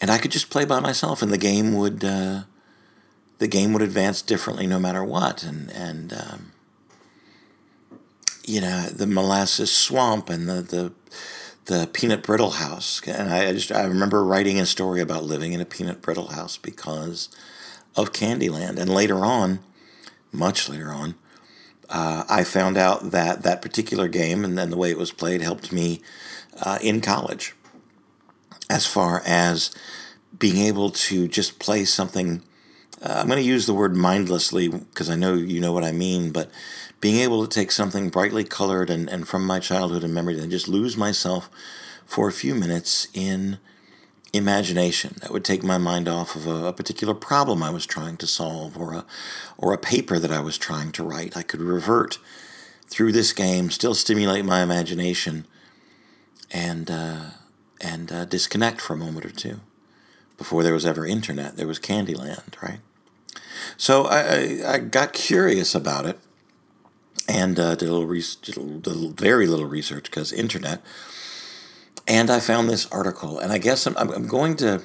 and 0.00 0.10
I 0.10 0.18
could 0.18 0.30
just 0.30 0.50
play 0.50 0.64
by 0.64 0.80
myself, 0.80 1.22
and 1.22 1.32
the 1.32 1.38
game 1.38 1.74
would 1.74 2.04
uh, 2.04 2.42
the 3.38 3.48
game 3.48 3.72
would 3.72 3.82
advance 3.82 4.22
differently 4.22 4.66
no 4.66 4.78
matter 4.78 5.04
what. 5.04 5.42
And 5.42 5.70
and 5.70 6.12
um, 6.12 6.52
you 8.44 8.60
know 8.60 8.86
the 8.86 9.06
molasses 9.06 9.72
swamp 9.72 10.30
and 10.30 10.48
the 10.48 10.62
the 10.62 10.92
the 11.66 11.88
peanut 11.92 12.22
brittle 12.22 12.52
house. 12.52 13.00
And 13.06 13.32
I, 13.32 13.52
just 13.52 13.70
I 13.70 13.84
remember 13.84 14.24
writing 14.24 14.58
a 14.58 14.66
story 14.66 15.00
about 15.00 15.24
living 15.24 15.52
in 15.52 15.60
a 15.60 15.64
peanut 15.66 16.02
brittle 16.02 16.28
house 16.28 16.56
because 16.56 17.28
of 17.94 18.12
Candyland. 18.12 18.78
And 18.78 18.92
later 18.92 19.24
on, 19.24 19.60
much 20.32 20.68
later 20.68 20.90
on, 20.92 21.14
uh, 21.88 22.24
I 22.28 22.44
found 22.44 22.76
out 22.76 23.10
that 23.10 23.42
that 23.42 23.62
particular 23.62 24.08
game 24.08 24.44
and 24.44 24.56
then 24.56 24.70
the 24.70 24.76
way 24.76 24.90
it 24.90 24.98
was 24.98 25.12
played 25.12 25.42
helped 25.42 25.70
me 25.72 26.00
uh, 26.60 26.78
in 26.82 27.00
college 27.00 27.54
as 28.70 28.86
far 28.86 29.22
as 29.26 29.70
being 30.38 30.58
able 30.58 30.90
to 30.90 31.28
just 31.28 31.58
play 31.58 31.84
something. 31.84 32.42
Uh, 33.02 33.16
I'm 33.18 33.26
going 33.26 33.38
to 33.38 33.44
use 33.44 33.66
the 33.66 33.74
word 33.74 33.96
mindlessly 33.96 34.68
because 34.68 35.10
I 35.10 35.16
know 35.16 35.34
you 35.34 35.60
know 35.60 35.72
what 35.72 35.84
I 35.84 35.92
mean, 35.92 36.30
but 36.30 36.50
being 37.00 37.16
able 37.16 37.46
to 37.46 37.52
take 37.52 37.72
something 37.72 38.08
brightly 38.10 38.44
colored 38.44 38.88
and, 38.88 39.08
and 39.08 39.26
from 39.26 39.44
my 39.44 39.58
childhood 39.58 40.04
and 40.04 40.14
memory 40.14 40.38
and 40.38 40.50
just 40.50 40.68
lose 40.68 40.96
myself 40.96 41.50
for 42.06 42.28
a 42.28 42.32
few 42.32 42.54
minutes 42.54 43.08
in 43.12 43.58
imagination 44.32 45.16
that 45.20 45.32
would 45.32 45.44
take 45.44 45.64
my 45.64 45.78
mind 45.78 46.08
off 46.08 46.36
of 46.36 46.46
a, 46.46 46.66
a, 46.66 46.72
particular 46.72 47.14
problem 47.14 47.64
I 47.64 47.70
was 47.70 47.84
trying 47.84 48.16
to 48.18 48.28
solve 48.28 48.78
or 48.78 48.94
a 48.94 49.04
or 49.58 49.72
a 49.72 49.78
paper 49.78 50.20
that 50.20 50.30
I 50.30 50.38
was 50.38 50.56
trying 50.56 50.92
to 50.92 51.02
write. 51.02 51.36
I 51.36 51.42
could 51.42 51.60
revert 51.60 52.18
through 52.86 53.10
this 53.10 53.32
game, 53.32 53.70
still 53.70 53.94
stimulate 53.94 54.44
my 54.44 54.62
imagination, 54.62 55.46
and 56.52 56.88
uh, 56.88 57.30
and 57.80 58.12
uh, 58.12 58.24
disconnect 58.24 58.80
for 58.80 58.94
a 58.94 58.96
moment 58.96 59.26
or 59.26 59.30
two. 59.30 59.60
Before 60.36 60.62
there 60.62 60.72
was 60.72 60.86
ever 60.86 61.04
internet, 61.04 61.56
there 61.56 61.66
was 61.66 61.78
Candyland, 61.78 62.60
right? 62.62 62.80
So 63.76 64.04
I, 64.04 64.20
I, 64.20 64.72
I 64.74 64.78
got 64.78 65.12
curious 65.12 65.74
about 65.74 66.06
it 66.06 66.18
and 67.28 67.58
uh, 67.58 67.74
did 67.74 67.88
a 67.88 67.92
little, 67.92 68.06
re- 68.06 68.22
did 68.42 68.56
a 68.56 68.60
little, 68.60 69.10
very 69.10 69.46
little 69.46 69.66
research 69.66 70.04
because 70.04 70.32
internet 70.32 70.82
and 72.10 72.28
I 72.28 72.40
found 72.40 72.68
this 72.68 72.86
article, 72.86 73.38
and 73.38 73.52
I 73.52 73.58
guess 73.58 73.86
I'm, 73.86 73.96
I'm 73.96 74.26
going 74.26 74.56
to. 74.56 74.82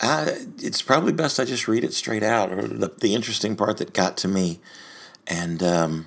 It's 0.00 0.80
probably 0.80 1.12
best 1.12 1.40
I 1.40 1.44
just 1.44 1.66
read 1.66 1.82
it 1.82 1.94
straight 1.94 2.22
out, 2.22 2.52
or 2.52 2.68
the, 2.68 2.92
the 3.00 3.14
interesting 3.14 3.56
part 3.56 3.78
that 3.78 3.92
got 3.92 4.16
to 4.18 4.28
me, 4.28 4.60
and 5.26 5.62
um, 5.64 6.06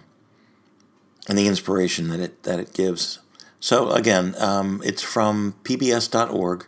and 1.28 1.38
the 1.38 1.48
inspiration 1.48 2.08
that 2.10 2.22
it 2.22 2.44
that 2.44 2.60
it 2.60 2.74
gives. 2.74 3.20
So 3.60 3.92
again, 3.92 4.36
um, 4.38 4.82
it's 4.86 5.04
from 5.04 5.56
PBS.org, 5.64 6.66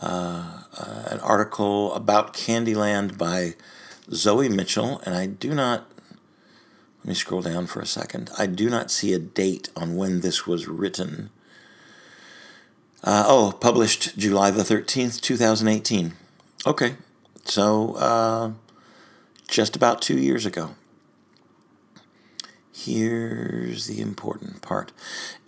uh, 0.00 0.62
uh, 0.76 1.02
an 1.10 1.20
article 1.20 1.94
about 1.94 2.34
Candyland 2.34 3.16
by 3.16 3.54
Zoe 4.10 4.48
Mitchell, 4.48 5.00
and 5.04 5.14
I 5.14 5.26
do 5.26 5.54
not. 5.54 5.88
Let 7.00 7.08
me 7.08 7.14
scroll 7.14 7.42
down 7.42 7.68
for 7.68 7.80
a 7.80 7.86
second. 7.86 8.30
I 8.36 8.46
do 8.46 8.68
not 8.68 8.90
see 8.90 9.12
a 9.12 9.18
date 9.20 9.68
on 9.76 9.96
when 9.96 10.20
this 10.20 10.46
was 10.46 10.66
written. 10.66 11.30
Uh, 13.04 13.24
oh, 13.26 13.56
published 13.60 14.18
July 14.18 14.50
the 14.50 14.64
13th, 14.64 15.20
2018. 15.20 16.14
Okay, 16.66 16.96
so 17.44 17.94
uh, 17.94 18.50
just 19.46 19.76
about 19.76 20.02
two 20.02 20.18
years 20.18 20.44
ago. 20.44 20.74
Here's 22.84 23.88
the 23.88 24.00
important 24.00 24.62
part. 24.62 24.92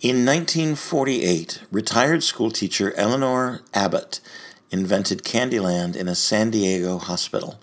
In 0.01 0.25
1948, 0.25 1.61
retired 1.71 2.25
schoolteacher 2.25 2.93
Eleanor 2.97 3.61
Abbott 3.73 4.19
invented 4.69 5.23
Candyland 5.23 5.95
in 5.95 6.09
a 6.09 6.13
San 6.13 6.51
Diego 6.51 6.97
hospital, 6.97 7.57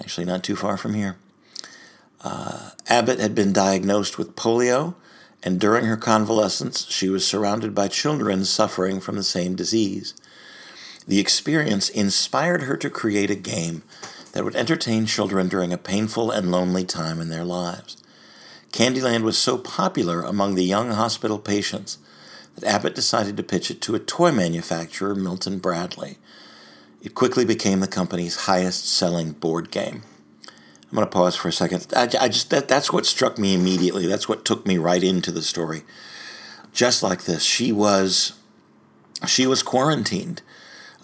actually 0.00 0.24
not 0.24 0.42
too 0.42 0.56
far 0.56 0.76
from 0.76 0.94
here. 0.94 1.14
Uh, 2.24 2.70
Abbott 2.88 3.20
had 3.20 3.32
been 3.32 3.52
diagnosed 3.52 4.18
with 4.18 4.34
polio, 4.34 4.96
and 5.40 5.60
during 5.60 5.84
her 5.84 5.96
convalescence, 5.96 6.84
she 6.90 7.08
was 7.08 7.24
surrounded 7.24 7.76
by 7.76 7.86
children 7.86 8.44
suffering 8.44 8.98
from 8.98 9.14
the 9.14 9.22
same 9.22 9.54
disease. 9.54 10.14
The 11.06 11.20
experience 11.20 11.88
inspired 11.88 12.62
her 12.62 12.76
to 12.78 12.90
create 12.90 13.30
a 13.30 13.36
game 13.36 13.84
that 14.32 14.42
would 14.42 14.56
entertain 14.56 15.06
children 15.06 15.46
during 15.46 15.72
a 15.72 15.78
painful 15.78 16.32
and 16.32 16.50
lonely 16.50 16.84
time 16.84 17.20
in 17.20 17.28
their 17.28 17.44
lives. 17.44 17.98
Candyland 18.72 19.22
was 19.22 19.38
so 19.38 19.58
popular 19.58 20.22
among 20.22 20.54
the 20.54 20.64
young 20.64 20.90
hospital 20.90 21.38
patients 21.38 21.98
that 22.54 22.64
Abbott 22.64 22.94
decided 22.94 23.36
to 23.36 23.42
pitch 23.42 23.70
it 23.70 23.80
to 23.82 23.94
a 23.94 24.00
toy 24.00 24.32
manufacturer, 24.32 25.14
Milton 25.14 25.58
Bradley. 25.58 26.18
It 27.02 27.14
quickly 27.14 27.44
became 27.44 27.80
the 27.80 27.86
company's 27.86 28.46
highest 28.46 28.88
selling 28.88 29.32
board 29.32 29.70
game. 29.70 30.02
I'm 30.90 30.96
going 30.96 31.06
to 31.06 31.10
pause 31.10 31.36
for 31.36 31.48
a 31.48 31.52
second. 31.52 31.86
I, 31.94 32.04
I 32.20 32.28
just 32.28 32.50
that, 32.50 32.68
that's 32.68 32.92
what 32.92 33.06
struck 33.06 33.38
me 33.38 33.54
immediately. 33.54 34.06
That's 34.06 34.28
what 34.28 34.44
took 34.44 34.66
me 34.66 34.78
right 34.78 35.02
into 35.02 35.30
the 35.30 35.42
story. 35.42 35.82
Just 36.72 37.02
like 37.02 37.24
this, 37.24 37.42
she 37.42 37.72
was 37.72 38.34
she 39.26 39.46
was 39.46 39.62
quarantined. 39.62 40.42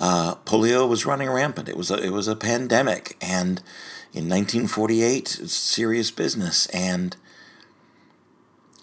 Uh, 0.00 0.36
polio 0.46 0.88
was 0.88 1.06
running 1.06 1.30
rampant. 1.30 1.68
It 1.68 1.76
was 1.76 1.90
a, 1.90 2.02
it 2.02 2.10
was 2.10 2.28
a 2.28 2.36
pandemic, 2.36 3.16
and 3.20 3.58
in 4.12 4.28
1948, 4.28 5.38
it's 5.40 5.54
serious 5.54 6.10
business. 6.10 6.66
And 6.66 7.16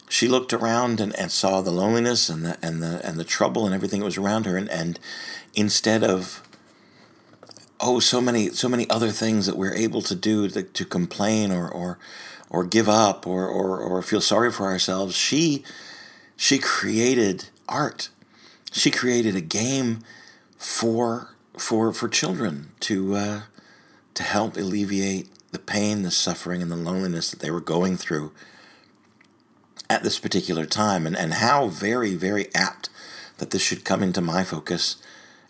she 0.09 0.27
looked 0.27 0.51
around 0.51 0.99
and, 0.99 1.17
and 1.17 1.31
saw 1.31 1.61
the 1.61 1.71
loneliness 1.71 2.27
and 2.29 2.43
the 2.43 2.57
and 2.61 2.83
the 2.83 2.99
and 3.07 3.17
the 3.17 3.23
trouble 3.23 3.65
and 3.65 3.73
everything 3.73 4.01
that 4.01 4.05
was 4.05 4.17
around 4.17 4.45
her. 4.45 4.57
And, 4.57 4.69
and 4.69 4.99
instead 5.53 6.03
of 6.03 6.43
oh 7.79 7.99
so 7.99 8.19
many 8.19 8.49
so 8.49 8.67
many 8.67 8.89
other 8.89 9.11
things 9.11 9.45
that 9.45 9.55
we're 9.55 9.75
able 9.75 10.01
to 10.01 10.15
do 10.15 10.49
to, 10.49 10.63
to 10.63 10.83
complain 10.83 11.51
or 11.51 11.69
or 11.69 11.99
or 12.49 12.65
give 12.65 12.89
up 12.89 13.27
or, 13.27 13.47
or 13.47 13.79
or 13.79 14.01
feel 14.01 14.19
sorry 14.19 14.51
for 14.51 14.65
ourselves 14.65 15.15
she 15.15 15.63
she 16.35 16.57
created 16.57 17.49
art. 17.67 18.09
She 18.71 18.91
created 18.91 19.35
a 19.35 19.41
game 19.41 19.99
for 20.57 21.35
for 21.57 21.93
for 21.93 22.07
children 22.07 22.71
to 22.81 23.15
uh, 23.15 23.41
to 24.13 24.23
help 24.23 24.55
alleviate 24.57 25.29
the 25.51 25.59
pain 25.59 26.03
the 26.03 26.11
suffering 26.11 26.61
and 26.61 26.71
the 26.71 26.75
loneliness 26.75 27.29
that 27.31 27.41
they 27.41 27.51
were 27.51 27.61
going 27.61 27.97
through 27.97 28.31
at 29.89 30.03
this 30.03 30.19
particular 30.19 30.65
time, 30.65 31.07
and, 31.07 31.17
and 31.17 31.35
how 31.35 31.67
very, 31.67 32.15
very 32.15 32.53
apt 32.53 32.89
that 33.37 33.51
this 33.51 33.61
should 33.61 33.83
come 33.83 34.03
into 34.03 34.21
my 34.21 34.43
focus 34.43 34.97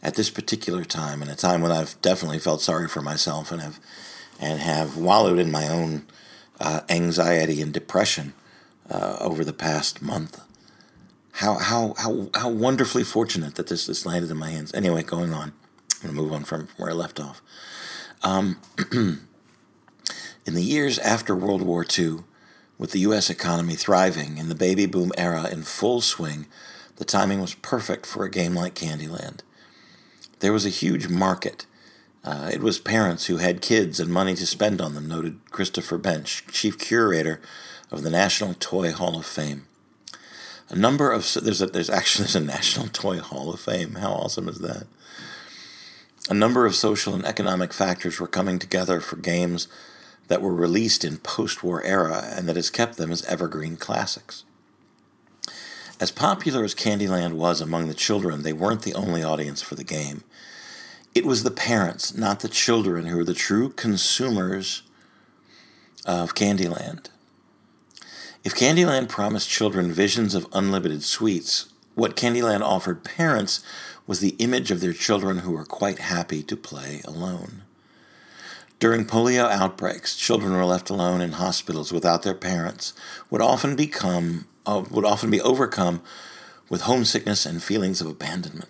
at 0.01 0.15
this 0.15 0.29
particular 0.29 0.85
time, 0.85 1.21
in 1.21 1.29
a 1.29 1.35
time 1.35 1.61
when 1.61 1.71
I've 1.71 2.01
definitely 2.01 2.39
felt 2.39 2.61
sorry 2.61 2.87
for 2.87 3.01
myself 3.01 3.51
and 3.51 3.61
have 3.61 3.79
and 4.39 4.61
have 4.61 4.95
wallowed 4.95 5.37
in 5.37 5.51
my 5.51 5.67
own 5.67 6.05
uh, 6.59 6.81
anxiety 6.89 7.61
and 7.61 7.73
depression 7.73 8.33
uh, 8.89 9.17
over 9.19 9.43
the 9.43 9.53
past 9.53 10.01
month. 10.01 10.41
How, 11.33 11.55
how, 11.55 11.93
how, 11.97 12.29
how 12.33 12.49
wonderfully 12.49 13.03
fortunate 13.03 13.55
that 13.55 13.67
this, 13.67 13.85
this 13.85 14.05
landed 14.05 14.31
in 14.31 14.37
my 14.37 14.49
hands. 14.49 14.73
Anyway, 14.73 15.03
going 15.03 15.33
on. 15.33 15.53
I'm 16.01 16.13
going 16.13 16.15
to 16.15 16.21
move 16.21 16.33
on 16.33 16.43
from 16.45 16.69
where 16.77 16.89
I 16.89 16.93
left 16.93 17.19
off. 17.19 17.41
Um, 18.23 18.59
in 18.91 19.19
the 20.45 20.63
years 20.63 20.97
after 20.99 21.35
World 21.35 21.61
War 21.61 21.85
II, 21.97 22.19
with 22.79 22.91
the 22.91 22.99
U.S. 22.99 23.29
economy 23.29 23.75
thriving 23.75 24.39
and 24.39 24.49
the 24.49 24.55
baby 24.55 24.87
boom 24.87 25.11
era 25.17 25.47
in 25.51 25.61
full 25.61 26.01
swing, 26.01 26.47
the 26.95 27.05
timing 27.05 27.41
was 27.41 27.53
perfect 27.53 28.07
for 28.07 28.23
a 28.23 28.31
game 28.31 28.55
like 28.55 28.73
Candyland. 28.73 29.41
There 30.39 30.53
was 30.53 30.65
a 30.65 30.69
huge 30.69 31.09
market. 31.09 31.67
Uh, 32.23 32.49
it 32.51 32.61
was 32.61 32.79
parents 32.79 33.25
who 33.25 33.37
had 33.37 33.61
kids 33.61 33.99
and 33.99 34.11
money 34.11 34.33
to 34.35 34.45
spend 34.45 34.81
on 34.81 34.95
them, 34.95 35.07
noted 35.07 35.39
Christopher 35.51 35.99
Bensch, 35.99 36.49
chief 36.51 36.79
curator 36.79 37.41
of 37.91 38.03
the 38.03 38.09
National 38.09 38.53
Toy 38.53 38.91
Hall 38.91 39.19
of 39.19 39.25
Fame. 39.25 39.65
A 40.69 40.75
number 40.75 41.11
of 41.11 41.33
there's 41.41 41.61
a, 41.61 41.65
there's 41.65 41.89
actually 41.89 42.23
there's 42.25 42.35
a 42.35 42.39
National 42.39 42.87
Toy 42.87 43.19
Hall 43.19 43.53
of 43.53 43.59
Fame. 43.59 43.95
How 43.95 44.11
awesome 44.11 44.47
is 44.47 44.59
that? 44.59 44.87
A 46.29 46.33
number 46.33 46.65
of 46.65 46.75
social 46.75 47.13
and 47.13 47.25
economic 47.25 47.73
factors 47.73 48.19
were 48.19 48.27
coming 48.27 48.59
together 48.59 49.01
for 49.01 49.15
games 49.15 49.67
that 50.29 50.41
were 50.41 50.55
released 50.55 51.03
in 51.03 51.17
post 51.17 51.63
war 51.63 51.83
era 51.83 52.31
and 52.33 52.47
that 52.47 52.55
has 52.55 52.69
kept 52.69 52.95
them 52.95 53.11
as 53.11 53.25
evergreen 53.25 53.75
classics. 53.75 54.45
As 55.99 56.11
popular 56.11 56.63
as 56.63 56.73
Candyland 56.73 57.33
was 57.33 57.59
among 57.59 57.89
the 57.89 57.93
children, 57.93 58.43
they 58.43 58.53
weren't 58.53 58.83
the 58.83 58.93
only 58.93 59.21
audience 59.21 59.61
for 59.61 59.75
the 59.75 59.83
game. 59.83 60.23
It 61.13 61.25
was 61.25 61.43
the 61.43 61.51
parents, 61.51 62.15
not 62.15 62.39
the 62.39 62.47
children, 62.47 63.07
who 63.07 63.17
were 63.17 63.25
the 63.25 63.33
true 63.33 63.69
consumers 63.69 64.83
of 66.05 66.35
Candyland. 66.35 67.07
If 68.45 68.55
Candyland 68.55 69.09
promised 69.09 69.49
children 69.49 69.91
visions 69.91 70.35
of 70.35 70.47
unlimited 70.53 71.03
sweets, 71.03 71.73
what 71.95 72.15
Candyland 72.15 72.61
offered 72.61 73.03
parents 73.03 73.61
was 74.07 74.21
the 74.21 74.35
image 74.39 74.71
of 74.71 74.79
their 74.79 74.93
children 74.93 75.39
who 75.39 75.51
were 75.51 75.65
quite 75.65 75.99
happy 75.99 76.41
to 76.43 76.55
play 76.55 77.01
alone. 77.03 77.63
During 78.79 79.05
polio 79.05 79.49
outbreaks, 79.49 80.15
children 80.15 80.53
were 80.53 80.63
left 80.63 80.89
alone 80.89 81.19
in 81.19 81.33
hospitals 81.33 81.91
without 81.91 82.23
their 82.23 82.33
parents, 82.33 82.93
would 83.29 83.41
often 83.41 83.75
become 83.75 84.47
uh, 84.65 84.83
would 84.89 85.03
often 85.03 85.29
be 85.29 85.41
overcome 85.41 86.01
with 86.69 86.81
homesickness 86.81 87.45
and 87.45 87.61
feelings 87.61 87.99
of 87.99 88.07
abandonment. 88.07 88.69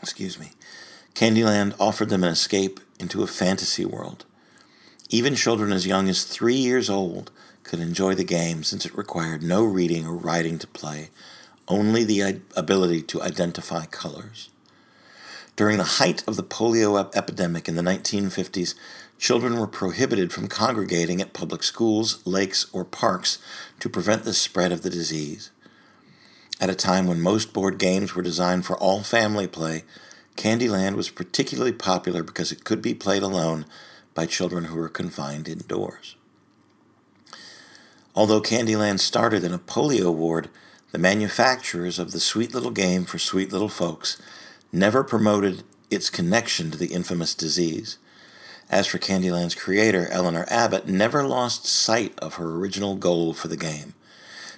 Excuse 0.00 0.38
me. 0.38 0.50
Candyland 1.14 1.74
offered 1.80 2.10
them 2.10 2.22
an 2.22 2.30
escape 2.30 2.78
into 3.00 3.22
a 3.22 3.26
fantasy 3.26 3.84
world. 3.84 4.24
Even 5.10 5.34
children 5.34 5.72
as 5.72 5.86
young 5.86 6.08
as 6.08 6.24
three 6.24 6.54
years 6.54 6.88
old 6.88 7.30
could 7.64 7.80
enjoy 7.80 8.14
the 8.14 8.24
game 8.24 8.62
since 8.62 8.86
it 8.86 8.96
required 8.96 9.42
no 9.42 9.64
reading 9.64 10.06
or 10.06 10.14
writing 10.14 10.58
to 10.58 10.66
play, 10.66 11.10
only 11.66 12.04
the 12.04 12.40
ability 12.56 13.02
to 13.02 13.22
identify 13.22 13.84
colors. 13.86 14.50
During 15.54 15.76
the 15.76 15.84
height 15.84 16.24
of 16.26 16.36
the 16.36 16.42
polio 16.42 17.14
epidemic 17.14 17.68
in 17.68 17.76
the 17.76 17.82
1950s, 17.82 18.74
children 19.18 19.58
were 19.58 19.66
prohibited 19.66 20.32
from 20.32 20.48
congregating 20.48 21.20
at 21.20 21.34
public 21.34 21.62
schools, 21.62 22.24
lakes, 22.26 22.66
or 22.72 22.84
parks 22.84 23.38
to 23.80 23.90
prevent 23.90 24.24
the 24.24 24.32
spread 24.32 24.72
of 24.72 24.82
the 24.82 24.90
disease. 24.90 25.50
At 26.58 26.70
a 26.70 26.74
time 26.74 27.06
when 27.06 27.20
most 27.20 27.52
board 27.52 27.78
games 27.78 28.14
were 28.14 28.22
designed 28.22 28.64
for 28.64 28.76
all 28.78 29.02
family 29.02 29.46
play, 29.46 29.84
Candyland 30.36 30.96
was 30.96 31.10
particularly 31.10 31.72
popular 31.72 32.22
because 32.22 32.50
it 32.50 32.64
could 32.64 32.80
be 32.80 32.94
played 32.94 33.22
alone 33.22 33.66
by 34.14 34.26
children 34.26 34.64
who 34.64 34.76
were 34.76 34.88
confined 34.88 35.48
indoors. 35.48 36.16
Although 38.14 38.40
Candyland 38.40 39.00
started 39.00 39.44
in 39.44 39.52
a 39.52 39.58
polio 39.58 40.14
ward, 40.14 40.48
the 40.92 40.98
manufacturers 40.98 41.98
of 41.98 42.12
the 42.12 42.20
sweet 42.20 42.54
little 42.54 42.70
game 42.70 43.04
for 43.04 43.18
sweet 43.18 43.52
little 43.52 43.68
folks 43.68 44.20
never 44.72 45.04
promoted 45.04 45.62
its 45.90 46.08
connection 46.08 46.70
to 46.70 46.78
the 46.78 46.92
infamous 46.92 47.34
disease. 47.34 47.98
As 48.70 48.86
for 48.86 48.98
Candyland's 48.98 49.54
creator, 49.54 50.08
Eleanor 50.10 50.46
Abbott 50.48 50.88
never 50.88 51.24
lost 51.24 51.66
sight 51.66 52.18
of 52.18 52.34
her 52.34 52.50
original 52.50 52.96
goal 52.96 53.34
for 53.34 53.48
the 53.48 53.56
game. 53.56 53.94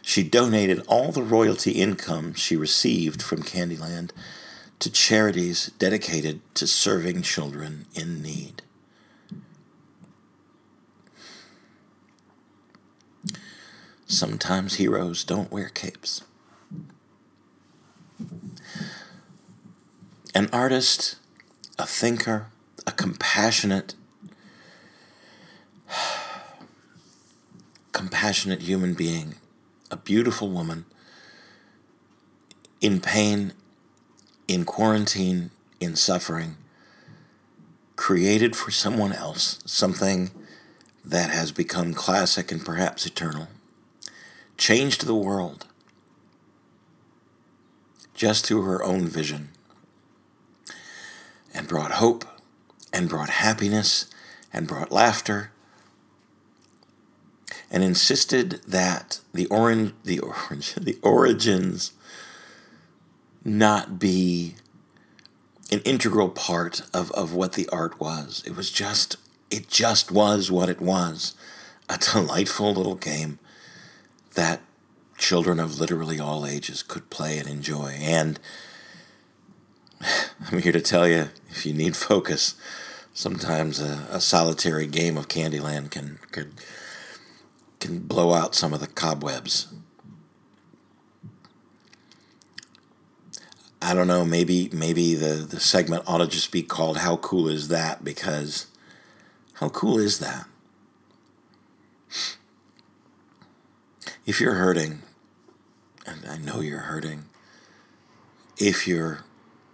She 0.01 0.23
donated 0.23 0.85
all 0.87 1.11
the 1.11 1.23
royalty 1.23 1.73
income 1.73 2.35
she 2.35 2.55
received 2.55 3.23
from 3.23 3.43
Candyland 3.43 4.11
to 4.79 4.91
charities 4.91 5.73
dedicated 5.79 6.41
to 6.55 6.67
serving 6.67 7.23
children 7.23 7.87
in 7.95 8.23
need. 8.23 8.63
Sometimes 14.07 14.75
heroes 14.75 15.25
don't 15.25 15.51
wear 15.51 15.71
capes. 15.71 16.23
An 20.35 20.49
artist, 20.53 21.17
a 21.79 21.87
thinker, 21.87 22.49
a 22.87 22.93
compassionate, 22.93 23.95
compassionate 27.93 28.63
human 28.63 28.95
being 28.95 29.37
a 29.93 29.97
beautiful 29.97 30.49
woman 30.49 30.87
in 32.81 33.01
pain, 33.01 33.53
in 34.49 34.65
quarantine, 34.65 35.53
in 35.79 35.95
suffering, 35.95 36.57
created 37.95 38.57
for 38.57 38.73
someone 38.73 39.13
else, 39.13 39.61
something 39.65 40.33
that 41.05 41.31
has 41.31 41.53
become 41.53 41.95
classic 41.95 42.51
and 42.51 42.65
perhaps 42.65 43.07
eternal, 43.07 43.47
changed 44.59 45.07
the 45.07 45.15
world 45.15 45.67
just 48.15 48.45
through 48.45 48.63
her 48.63 48.83
own 48.83 49.07
vision, 49.07 49.51
and 51.55 51.69
brought 51.69 51.93
hope, 51.93 52.25
and 52.93 53.09
brought 53.09 53.31
happiness, 53.31 54.07
and 54.53 54.67
brought 54.67 54.93
laughter, 54.93 55.51
and 57.71 57.83
insisted 57.83 58.61
that 58.67 59.21
the 59.33 59.47
orange, 59.47 59.95
the 60.05 60.19
orange, 60.19 60.75
the 60.81 60.99
origins 61.03 61.93
not 63.45 63.99
be 63.99 64.55
an 65.71 65.81
integral 65.81 66.29
part 66.29 66.83
of, 66.93 67.11
of 67.13 67.33
what 67.35 67.55
the 67.55 67.69
art 67.71 68.01
was. 68.01 68.43
It 68.47 68.57
was 68.57 68.71
just, 68.71 69.17
it 69.51 69.69
just 69.69 70.11
was 70.11 70.51
what 70.51 70.69
it 70.69 70.81
was. 70.81 71.35
A 71.89 71.99
delightful 71.99 72.73
little 72.73 72.95
game 72.95 73.39
that 74.35 74.61
children 75.19 75.61
of 75.61 75.79
literally 75.79 76.19
all 76.19 76.47
ages 76.47 76.83
could 76.83 77.11
play 77.11 77.39
and 77.39 77.49
enjoy. 77.49 77.97
And 78.01 78.39
I'm 80.51 80.59
here 80.59 80.73
to 80.73 80.81
tell 80.81 81.09
you 81.09 81.29
if 81.51 81.65
you 81.67 81.73
need 81.73 81.97
focus, 81.97 82.55
sometimes 83.13 83.81
a, 83.81 84.07
a 84.11 84.21
solitary 84.21 84.87
game 84.87 85.17
of 85.17 85.29
Candyland 85.29 85.91
can, 85.91 86.19
can, 86.33 86.53
can 87.81 88.01
blow 88.01 88.33
out 88.33 88.55
some 88.55 88.73
of 88.73 88.81
the 88.81 88.87
cobwebs 88.87 89.69
I 93.85 93.93
don't 93.93 94.07
know, 94.07 94.25
maybe 94.25 94.71
maybe 94.73 95.15
the, 95.15 95.35
the 95.47 95.61
segment 95.61 96.05
ought 96.07 96.19
to 96.19 96.27
just 96.27 96.51
be 96.51 96.63
called 96.63 96.97
How 96.97 97.19
Cool 97.19 97.49
Is 97.49 97.69
That? 97.69 98.03
Because 98.03 98.67
how 99.55 99.69
cool 99.69 99.99
is 99.99 100.21
that? 100.21 100.47
If 104.25 104.41
you're 104.41 104.55
hurting, 104.55 105.03
and 106.07 106.25
I 106.27 106.39
know 106.39 106.61
you're 106.61 106.79
hurting, 106.79 107.27
if 108.57 108.89
you're 108.89 109.25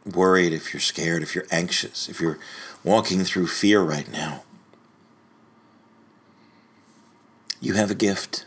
worried, 0.04 0.52
if 0.52 0.72
you're 0.72 0.80
scared, 0.80 1.22
if 1.22 1.34
you're 1.34 1.46
anxious, 1.50 2.08
if 2.08 2.20
you're 2.20 2.38
walking 2.84 3.24
through 3.24 3.46
fear 3.46 3.82
right 3.82 4.10
now, 4.10 4.42
you 7.60 7.74
have 7.74 7.90
a 7.90 7.94
gift. 7.94 8.46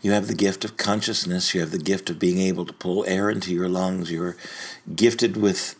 You 0.00 0.12
have 0.12 0.26
the 0.26 0.34
gift 0.34 0.64
of 0.64 0.76
consciousness. 0.76 1.54
You 1.54 1.60
have 1.60 1.70
the 1.70 1.78
gift 1.78 2.10
of 2.10 2.18
being 2.18 2.38
able 2.38 2.64
to 2.66 2.72
pull 2.72 3.04
air 3.06 3.30
into 3.30 3.52
your 3.52 3.68
lungs. 3.68 4.10
You're 4.10 4.36
gifted 4.94 5.36
with 5.36 5.74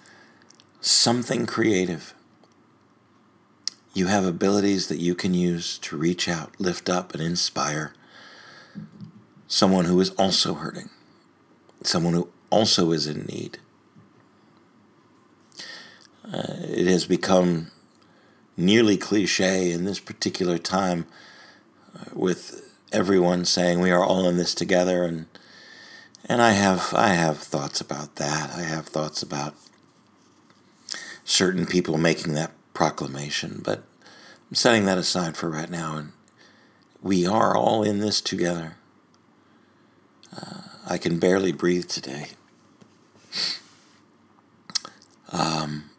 something 0.81 1.47
creative. 1.47 2.15
You 3.95 4.07
have 4.07 4.25
abilities 4.25 4.89
that 4.89 4.99
you 4.99 5.15
can 5.15 5.35
use 5.35 5.79
to 5.79 5.97
reach 5.97 6.29
out, 6.29 6.55
lift 6.61 6.89
up, 6.89 7.15
and 7.15 7.23
inspire 7.23 7.93
someone 9.49 9.87
who 9.87 10.01
is 10.01 10.11
also 10.11 10.55
hurting, 10.55 10.91
someone 11.83 12.15
who 12.15 12.29
also 12.51 12.93
is 12.93 13.07
in 13.07 13.25
need. 13.25 13.59
Uh, 16.33 16.57
it 16.69 16.87
has 16.87 17.07
become 17.07 17.71
nearly 18.57 18.97
cliche 18.97 19.71
in 19.71 19.85
this 19.85 20.01
particular 20.01 20.59
time 20.59 21.07
uh, 21.95 22.05
with 22.13 22.77
everyone 22.93 23.45
saying 23.45 23.81
we 23.81 23.91
are 23.91 24.05
all 24.05 24.29
in 24.29 24.37
this 24.37 24.55
together 24.55 25.05
and 25.05 25.27
and 26.29 26.43
I 26.43 26.53
have 26.53 26.93
I 26.95 27.09
have 27.09 27.39
thoughts 27.39 27.81
about 27.81 28.17
that. 28.17 28.51
I 28.51 28.63
have 28.63 28.87
thoughts 28.87 29.23
about 29.23 29.55
certain 31.25 31.65
people 31.65 31.97
making 31.97 32.35
that 32.35 32.53
proclamation, 32.75 33.63
but 33.65 33.85
I'm 34.51 34.55
setting 34.55 34.85
that 34.85 34.99
aside 34.99 35.37
for 35.37 35.49
right 35.49 35.71
now 35.71 35.97
and 35.97 36.13
we 37.01 37.27
are 37.27 37.57
all 37.57 37.83
in 37.83 38.01
this 38.01 38.21
together. 38.21 38.77
Uh, 40.37 40.63
I 40.87 40.99
can 40.99 41.19
barely 41.19 41.53
breathe 41.53 41.89
today. 41.89 42.29
Um, 45.31 45.91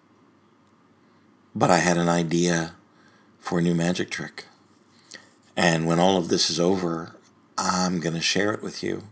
but 1.59 1.69
I 1.69 1.79
had 1.79 1.97
an 1.97 2.07
idea 2.07 2.73
for 3.37 3.59
a 3.59 3.61
new 3.61 3.75
magic 3.75 4.09
trick. 4.09 4.45
And 5.57 5.85
when 5.85 5.99
all 5.99 6.15
of 6.15 6.29
this 6.29 6.49
is 6.49 6.57
over, 6.57 7.17
I'm 7.57 7.99
going 7.99 8.15
to 8.15 8.21
share 8.21 8.53
it 8.53 8.63
with 8.63 8.81
you 8.81 9.03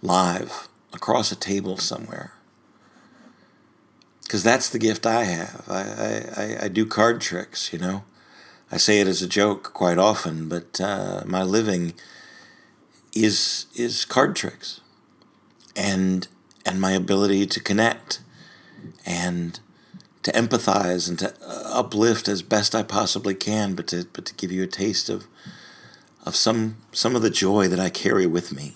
live 0.00 0.68
across 0.92 1.32
a 1.32 1.36
table 1.36 1.76
somewhere. 1.76 2.32
Because 4.22 4.44
that's 4.44 4.68
the 4.68 4.78
gift 4.78 5.04
I 5.04 5.24
have. 5.24 5.64
I, 5.68 5.80
I, 6.36 6.64
I 6.66 6.68
do 6.68 6.86
card 6.86 7.20
tricks, 7.20 7.72
you 7.72 7.80
know. 7.80 8.04
I 8.70 8.76
say 8.76 9.00
it 9.00 9.08
as 9.08 9.20
a 9.20 9.28
joke 9.28 9.72
quite 9.74 9.98
often, 9.98 10.48
but 10.48 10.80
uh, 10.80 11.24
my 11.26 11.42
living 11.42 11.94
is 13.12 13.66
is 13.76 14.04
card 14.04 14.34
tricks, 14.34 14.80
and 15.76 16.26
and 16.64 16.80
my 16.80 16.92
ability 16.92 17.46
to 17.46 17.60
connect, 17.60 18.20
and 19.04 19.60
to 20.24 20.32
empathize 20.32 21.08
and 21.08 21.18
to 21.20 21.34
uplift 21.46 22.28
as 22.28 22.42
best 22.42 22.74
I 22.74 22.82
possibly 22.82 23.34
can, 23.34 23.74
but 23.74 23.86
to 23.88 24.06
but 24.12 24.24
to 24.26 24.34
give 24.34 24.50
you 24.50 24.62
a 24.62 24.66
taste 24.66 25.08
of 25.08 25.26
of 26.24 26.34
some, 26.34 26.78
some 26.90 27.14
of 27.14 27.22
the 27.22 27.30
joy 27.30 27.68
that 27.68 27.78
I 27.78 27.90
carry 27.90 28.26
with 28.26 28.52
me. 28.52 28.74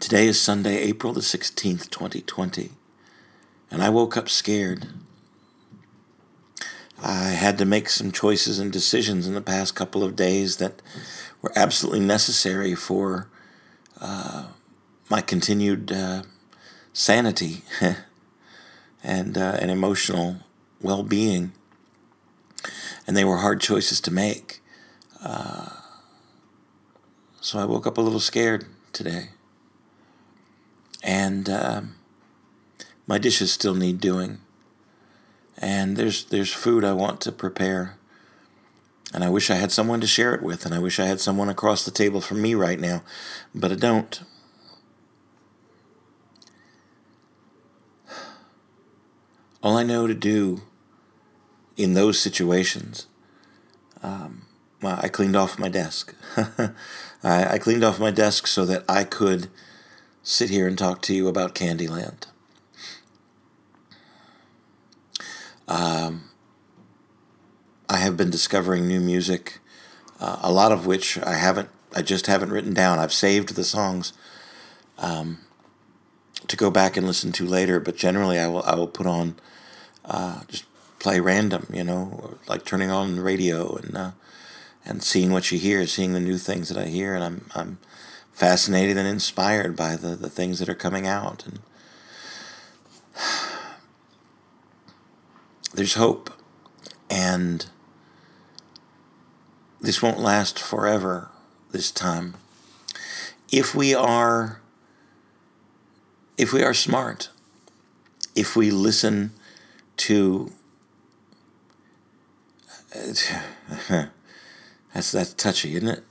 Today 0.00 0.26
is 0.26 0.40
Sunday, 0.40 0.78
April 0.78 1.12
the 1.12 1.20
16th, 1.20 1.90
2020, 1.90 2.70
and 3.70 3.82
I 3.82 3.90
woke 3.90 4.16
up 4.16 4.28
scared. 4.28 4.88
I 7.02 7.30
had 7.30 7.58
to 7.58 7.64
make 7.64 7.90
some 7.90 8.12
choices 8.12 8.58
and 8.58 8.72
decisions 8.72 9.26
in 9.26 9.34
the 9.34 9.40
past 9.42 9.74
couple 9.74 10.02
of 10.02 10.16
days 10.16 10.56
that 10.56 10.80
were 11.42 11.52
absolutely 11.54 12.00
necessary 12.00 12.74
for 12.74 13.28
uh, 14.00 14.46
my 15.08 15.20
continued 15.20 15.92
uh, 15.92 16.22
sanity 16.92 17.62
and 19.04 19.38
uh, 19.38 19.58
an 19.60 19.70
emotional 19.70 20.36
well 20.80 21.02
being. 21.02 21.52
And 23.06 23.16
they 23.16 23.24
were 23.24 23.38
hard 23.38 23.60
choices 23.60 24.00
to 24.02 24.10
make. 24.10 24.60
Uh, 25.22 25.70
so 27.40 27.58
I 27.58 27.64
woke 27.64 27.86
up 27.86 27.98
a 27.98 28.00
little 28.00 28.20
scared 28.20 28.66
today. 28.92 29.28
And 31.02 31.48
um, 31.48 31.94
my 33.06 33.18
dishes 33.18 33.52
still 33.52 33.74
need 33.74 34.00
doing. 34.00 34.38
And 35.56 35.96
there's, 35.96 36.24
there's 36.24 36.52
food 36.52 36.84
I 36.84 36.92
want 36.92 37.20
to 37.22 37.32
prepare. 37.32 37.96
And 39.14 39.22
I 39.22 39.30
wish 39.30 39.50
I 39.50 39.54
had 39.54 39.70
someone 39.70 40.00
to 40.00 40.06
share 40.06 40.34
it 40.34 40.42
with. 40.42 40.66
And 40.66 40.74
I 40.74 40.80
wish 40.80 40.98
I 40.98 41.06
had 41.06 41.20
someone 41.20 41.48
across 41.48 41.84
the 41.84 41.92
table 41.92 42.20
from 42.20 42.42
me 42.42 42.54
right 42.54 42.80
now. 42.80 43.02
But 43.54 43.70
I 43.70 43.76
don't. 43.76 44.20
All 49.66 49.76
I 49.76 49.82
know 49.82 50.06
to 50.06 50.14
do 50.14 50.62
in 51.76 51.94
those 51.94 52.20
situations, 52.20 53.08
um, 54.00 54.42
I 54.80 55.08
cleaned 55.08 55.34
off 55.34 55.58
my 55.58 55.68
desk. 55.68 56.14
I, 56.36 56.74
I, 57.24 57.58
cleaned 57.58 57.82
off 57.82 57.98
my 57.98 58.12
desk 58.12 58.46
so 58.46 58.64
that 58.64 58.84
I 58.88 59.02
could 59.02 59.48
sit 60.22 60.50
here 60.50 60.68
and 60.68 60.78
talk 60.78 61.02
to 61.02 61.14
you 61.16 61.26
about 61.26 61.56
Candyland. 61.56 62.26
Um, 65.66 66.30
I 67.88 67.96
have 67.96 68.16
been 68.16 68.30
discovering 68.30 68.86
new 68.86 69.00
music, 69.00 69.58
uh, 70.20 70.38
a 70.42 70.52
lot 70.52 70.70
of 70.70 70.86
which 70.86 71.18
I 71.18 71.34
haven't, 71.34 71.70
I 71.92 72.02
just 72.02 72.28
haven't 72.28 72.52
written 72.52 72.72
down. 72.72 73.00
I've 73.00 73.12
saved 73.12 73.56
the 73.56 73.64
songs. 73.64 74.12
Um, 74.96 75.38
to 76.46 76.56
go 76.56 76.70
back 76.70 76.96
and 76.96 77.04
listen 77.04 77.32
to 77.32 77.44
later, 77.44 77.80
but 77.80 77.96
generally 77.96 78.38
I 78.38 78.46
will 78.46 78.62
I 78.62 78.76
will 78.76 78.86
put 78.86 79.08
on 79.08 79.34
uh, 80.06 80.40
just 80.48 80.64
play 80.98 81.20
random, 81.20 81.66
you 81.72 81.84
know, 81.84 82.38
like 82.48 82.64
turning 82.64 82.90
on 82.90 83.16
the 83.16 83.22
radio 83.22 83.76
and 83.76 83.96
uh, 83.96 84.10
and 84.84 85.02
seeing 85.02 85.32
what 85.32 85.50
you 85.50 85.58
hear, 85.58 85.86
seeing 85.86 86.12
the 86.12 86.20
new 86.20 86.38
things 86.38 86.68
that 86.68 86.78
I 86.78 86.86
hear, 86.86 87.14
and 87.14 87.24
I'm 87.24 87.46
I'm 87.54 87.78
fascinated 88.32 88.96
and 88.96 89.06
inspired 89.08 89.76
by 89.76 89.96
the 89.96 90.16
the 90.16 90.30
things 90.30 90.58
that 90.58 90.68
are 90.68 90.74
coming 90.74 91.06
out, 91.06 91.44
and 91.46 91.58
there's 95.74 95.94
hope, 95.94 96.30
and 97.10 97.66
this 99.80 100.02
won't 100.02 100.20
last 100.20 100.58
forever. 100.58 101.30
This 101.72 101.90
time, 101.90 102.36
if 103.50 103.74
we 103.74 103.94
are 103.94 104.60
if 106.38 106.52
we 106.52 106.62
are 106.62 106.74
smart, 106.74 107.28
if 108.34 108.54
we 108.54 108.70
listen 108.70 109.32
to 109.96 110.52
that's 114.94 115.12
that's 115.12 115.34
touchy, 115.34 115.76
isn't 115.76 115.88
it? 115.88 116.04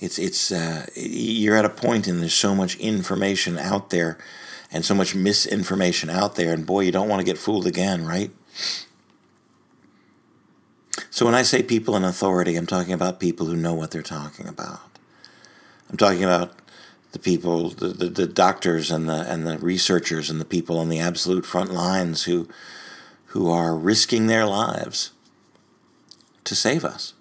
It's 0.00 0.18
it's 0.18 0.52
uh, 0.52 0.86
you're 0.94 1.56
at 1.56 1.64
a 1.64 1.70
point 1.70 2.06
and 2.06 2.20
there's 2.20 2.34
so 2.34 2.54
much 2.54 2.76
information 2.76 3.58
out 3.58 3.90
there, 3.90 4.18
and 4.70 4.84
so 4.84 4.94
much 4.94 5.14
misinformation 5.14 6.08
out 6.10 6.36
there, 6.36 6.52
and 6.52 6.64
boy, 6.66 6.80
you 6.80 6.92
don't 6.92 7.08
want 7.08 7.20
to 7.20 7.24
get 7.24 7.38
fooled 7.38 7.66
again, 7.66 8.06
right? 8.06 8.30
So 11.10 11.24
when 11.24 11.34
I 11.34 11.42
say 11.42 11.62
people 11.62 11.96
in 11.96 12.04
authority, 12.04 12.56
I'm 12.56 12.66
talking 12.66 12.92
about 12.92 13.20
people 13.20 13.46
who 13.46 13.56
know 13.56 13.74
what 13.74 13.90
they're 13.90 14.02
talking 14.02 14.46
about. 14.46 14.80
I'm 15.90 15.96
talking 15.96 16.24
about 16.24 16.52
the 17.12 17.18
people, 17.18 17.70
the, 17.70 17.88
the, 17.88 18.08
the, 18.08 18.26
doctors 18.26 18.90
and 18.90 19.08
the 19.08 19.24
and 19.30 19.46
the 19.46 19.58
researchers 19.58 20.30
and 20.30 20.40
the 20.40 20.44
people 20.44 20.78
on 20.78 20.90
the 20.90 20.98
absolute 20.98 21.46
front 21.46 21.72
lines 21.72 22.24
who 22.24 22.48
who 23.28 23.50
are 23.50 23.76
risking 23.76 24.26
their 24.26 24.46
lives 24.46 25.12
to 26.44 26.54
save 26.54 26.84
us, 26.84 27.14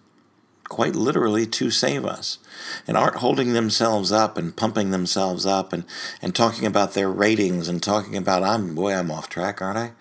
quite 0.69 0.95
literally 0.95 1.45
to 1.45 1.69
save 1.69 2.05
us, 2.05 2.39
and 2.87 2.95
aren't 2.95 3.17
holding 3.17 3.53
themselves 3.53 4.11
up 4.11 4.37
and 4.37 4.55
pumping 4.55 4.91
themselves 4.91 5.45
up 5.45 5.73
and, 5.73 5.83
and 6.21 6.33
talking 6.33 6.65
about 6.65 6.93
their 6.93 7.09
ratings 7.09 7.67
and 7.67 7.83
talking 7.83 8.15
about 8.15 8.43
I'm 8.43 8.73
boy 8.73 8.93
I'm 8.93 9.11
off 9.11 9.29
track, 9.29 9.61
aren't 9.61 9.77
I? 9.77 9.91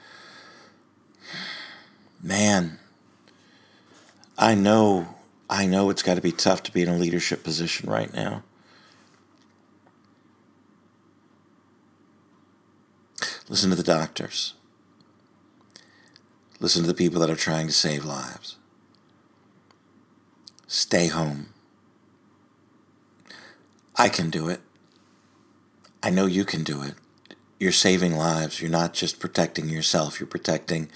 Man, 2.23 2.79
I 4.38 4.55
know 4.55 5.16
I 5.49 5.66
know 5.66 5.90
it's 5.90 6.03
got 6.03 6.14
to 6.14 6.21
be 6.21 6.33
tough 6.33 6.62
to 6.64 6.73
be 6.73 6.83
in 6.83 6.88
a 6.88 6.97
leadership 6.97 7.45
position 7.45 7.88
right 7.88 8.12
now. 8.12 8.42
Listen 13.49 13.71
to 13.71 13.77
the 13.77 13.83
doctors. 13.85 14.56
Listen 16.59 16.83
to 16.83 16.88
the 16.88 16.95
people 16.95 17.21
that 17.21 17.31
are 17.31 17.37
trying 17.37 17.66
to 17.66 17.73
save 17.73 18.05
lives. 18.05 18.57
Stay 20.66 21.09
home. 21.09 21.49
I 23.97 24.09
can 24.09 24.31
do 24.31 24.49
it. 24.49 24.61
I 26.03 26.11
know 26.11 26.27
you 26.27 26.45
can 26.45 26.64
do 26.64 26.83
it. 26.83 26.95
You're 27.59 27.73
saving 27.73 28.16
lives. 28.16 28.61
You're 28.61 28.71
not 28.71 28.95
just 28.95 29.21
protecting 29.21 29.69
yourself, 29.69 30.21
you're 30.21 30.27
protecting 30.27 30.90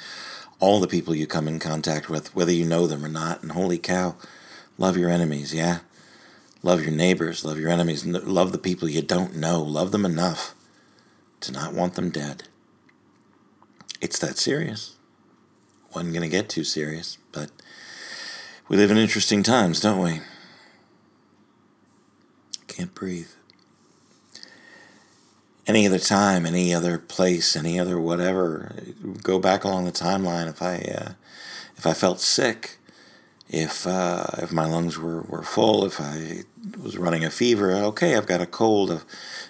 all 0.58 0.78
the 0.78 0.86
people 0.86 1.14
you 1.14 1.26
come 1.26 1.48
in 1.48 1.58
contact 1.58 2.10
with, 2.10 2.34
whether 2.34 2.52
you 2.52 2.66
know 2.66 2.86
them 2.86 3.04
or 3.04 3.08
not. 3.08 3.42
And 3.42 3.52
holy 3.52 3.78
cow, 3.78 4.16
love 4.76 4.96
your 4.96 5.08
enemies, 5.08 5.54
yeah? 5.54 5.80
Love 6.62 6.82
your 6.82 6.92
neighbors, 6.92 7.44
love 7.44 7.58
your 7.58 7.70
enemies, 7.70 8.04
love 8.04 8.52
the 8.52 8.58
people 8.58 8.88
you 8.88 9.00
don't 9.00 9.34
know, 9.34 9.62
love 9.62 9.92
them 9.92 10.04
enough 10.04 10.54
to 11.40 11.52
not 11.52 11.72
want 11.72 11.94
them 11.94 12.10
dead. 12.10 12.44
It's 14.02 14.18
that 14.18 14.36
serious. 14.36 14.96
Wasn't 15.94 16.12
going 16.12 16.22
to 16.22 16.28
get 16.28 16.48
too 16.48 16.64
serious, 16.64 17.18
but 17.32 17.50
we 18.68 18.76
live 18.76 18.90
in 18.90 18.96
interesting 18.96 19.42
times, 19.42 19.80
don't 19.80 19.98
we? 19.98 20.20
Can't 22.68 22.94
breathe. 22.94 23.30
Any 25.66 25.86
other 25.86 25.98
time, 25.98 26.46
any 26.46 26.72
other 26.72 26.98
place, 26.98 27.56
any 27.56 27.78
other 27.78 27.98
whatever, 28.00 28.74
go 29.22 29.38
back 29.38 29.64
along 29.64 29.84
the 29.84 29.92
timeline. 29.92 30.48
If 30.48 30.62
I, 30.62 30.76
uh, 30.76 31.12
if 31.76 31.86
I 31.86 31.92
felt 31.92 32.20
sick, 32.20 32.78
if 33.48 33.84
uh, 33.86 34.26
if 34.38 34.52
my 34.52 34.64
lungs 34.66 34.96
were, 34.96 35.22
were 35.22 35.42
full, 35.42 35.84
if 35.84 36.00
I 36.00 36.44
was 36.80 36.96
running 36.96 37.24
a 37.24 37.30
fever, 37.30 37.72
okay, 37.72 38.16
I've 38.16 38.26
got 38.26 38.40
a 38.40 38.46
cold, 38.46 38.92
I've 38.92 39.04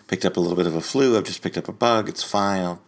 picked 0.08 0.24
up 0.24 0.38
a 0.38 0.40
little 0.40 0.56
bit 0.56 0.66
of 0.66 0.74
a 0.74 0.80
flu, 0.80 1.18
I've 1.18 1.24
just 1.24 1.42
picked 1.42 1.58
up 1.58 1.68
a 1.68 1.72
bug, 1.72 2.08
it's 2.08 2.22
fine. 2.22 2.62
I'll 2.62 2.82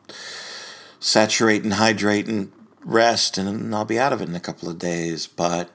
saturate 1.01 1.65
and 1.65 1.75
hydrate 1.75 2.29
and 2.29 2.51
rest, 2.85 3.38
and 3.38 3.75
I'll 3.75 3.85
be 3.85 3.99
out 3.99 4.12
of 4.12 4.21
it 4.21 4.29
in 4.29 4.35
a 4.35 4.40
couple 4.40 4.68
of 4.68 4.79
days. 4.79 5.27
But 5.27 5.71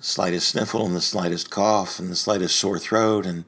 slightest 0.00 0.48
sniffle 0.48 0.84
and 0.84 0.96
the 0.96 1.00
slightest 1.00 1.50
cough 1.50 1.98
and 1.98 2.10
the 2.10 2.16
slightest 2.16 2.56
sore 2.56 2.78
throat, 2.78 3.26
and 3.26 3.44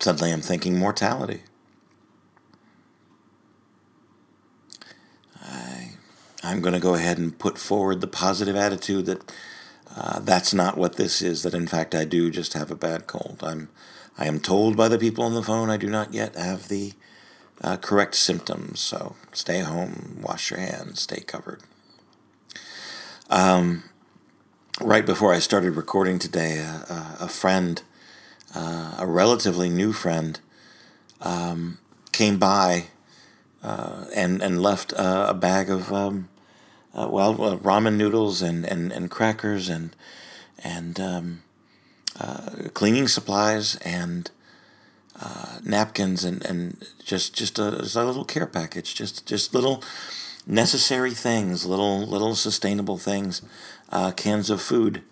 suddenly 0.00 0.32
I'm 0.32 0.40
thinking 0.40 0.78
mortality. 0.78 1.42
I, 5.42 5.90
I'm 6.42 6.60
going 6.60 6.74
to 6.74 6.80
go 6.80 6.94
ahead 6.94 7.18
and 7.18 7.38
put 7.38 7.58
forward 7.58 8.00
the 8.00 8.06
positive 8.06 8.56
attitude 8.56 9.06
that 9.06 9.32
uh, 9.96 10.20
that's 10.20 10.52
not 10.52 10.76
what 10.76 10.96
this 10.96 11.22
is. 11.22 11.42
That 11.42 11.54
in 11.54 11.66
fact 11.66 11.94
I 11.94 12.04
do 12.04 12.30
just 12.30 12.54
have 12.54 12.70
a 12.70 12.76
bad 12.76 13.06
cold. 13.06 13.40
I'm 13.42 13.68
I 14.16 14.26
am 14.26 14.40
told 14.40 14.76
by 14.76 14.88
the 14.88 14.98
people 14.98 15.24
on 15.24 15.34
the 15.34 15.42
phone 15.42 15.70
I 15.70 15.76
do 15.76 15.90
not 15.90 16.14
yet 16.14 16.36
have 16.36 16.68
the 16.68 16.92
uh, 17.60 17.76
correct 17.76 18.14
symptoms. 18.14 18.80
So 18.80 19.16
stay 19.32 19.60
home, 19.60 20.20
wash 20.22 20.50
your 20.50 20.60
hands, 20.60 21.00
stay 21.00 21.20
covered. 21.20 21.62
Um, 23.30 23.84
right 24.80 25.06
before 25.06 25.32
I 25.32 25.38
started 25.38 25.76
recording 25.76 26.18
today, 26.18 26.58
a, 26.58 27.16
a 27.20 27.28
friend, 27.28 27.82
uh, 28.54 28.96
a 28.98 29.06
relatively 29.06 29.68
new 29.68 29.92
friend, 29.92 30.40
um, 31.20 31.78
came 32.12 32.38
by 32.38 32.84
uh, 33.62 34.04
and 34.14 34.42
and 34.42 34.62
left 34.62 34.92
a 34.96 35.34
bag 35.34 35.70
of 35.70 35.92
um, 35.92 36.28
uh, 36.94 37.08
well 37.10 37.34
ramen 37.34 37.96
noodles 37.96 38.42
and, 38.42 38.64
and, 38.64 38.92
and 38.92 39.10
crackers 39.10 39.68
and 39.68 39.96
and 40.62 41.00
um, 41.00 41.42
uh, 42.20 42.50
cleaning 42.74 43.08
supplies 43.08 43.76
and 43.76 44.30
uh, 45.20 45.58
napkins 45.62 46.24
and, 46.24 46.44
and 46.44 46.86
just 47.04 47.34
just 47.34 47.58
a, 47.58 47.68
a 47.68 48.04
little 48.04 48.24
care 48.24 48.46
package, 48.46 48.94
just 48.94 49.26
just 49.26 49.54
little 49.54 49.82
necessary 50.46 51.12
things, 51.12 51.64
little 51.64 52.06
little 52.06 52.34
sustainable 52.34 52.98
things, 52.98 53.42
uh, 53.90 54.10
cans 54.12 54.50
of 54.50 54.60
food, 54.60 55.02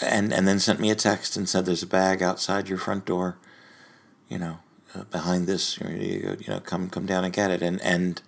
and 0.00 0.32
and 0.32 0.48
then 0.48 0.58
sent 0.58 0.80
me 0.80 0.90
a 0.90 0.94
text 0.94 1.36
and 1.36 1.48
said, 1.48 1.66
"There's 1.66 1.82
a 1.82 1.86
bag 1.86 2.22
outside 2.22 2.68
your 2.68 2.78
front 2.78 3.04
door, 3.04 3.36
you 4.28 4.38
know, 4.38 4.58
uh, 4.94 5.04
behind 5.04 5.46
this. 5.46 5.78
You, 5.78 6.36
know, 6.48 6.60
come 6.60 6.88
come 6.88 7.06
down 7.06 7.24
and 7.24 7.32
get 7.32 7.50
it." 7.50 7.62
And 7.62 7.80
and 7.82 8.22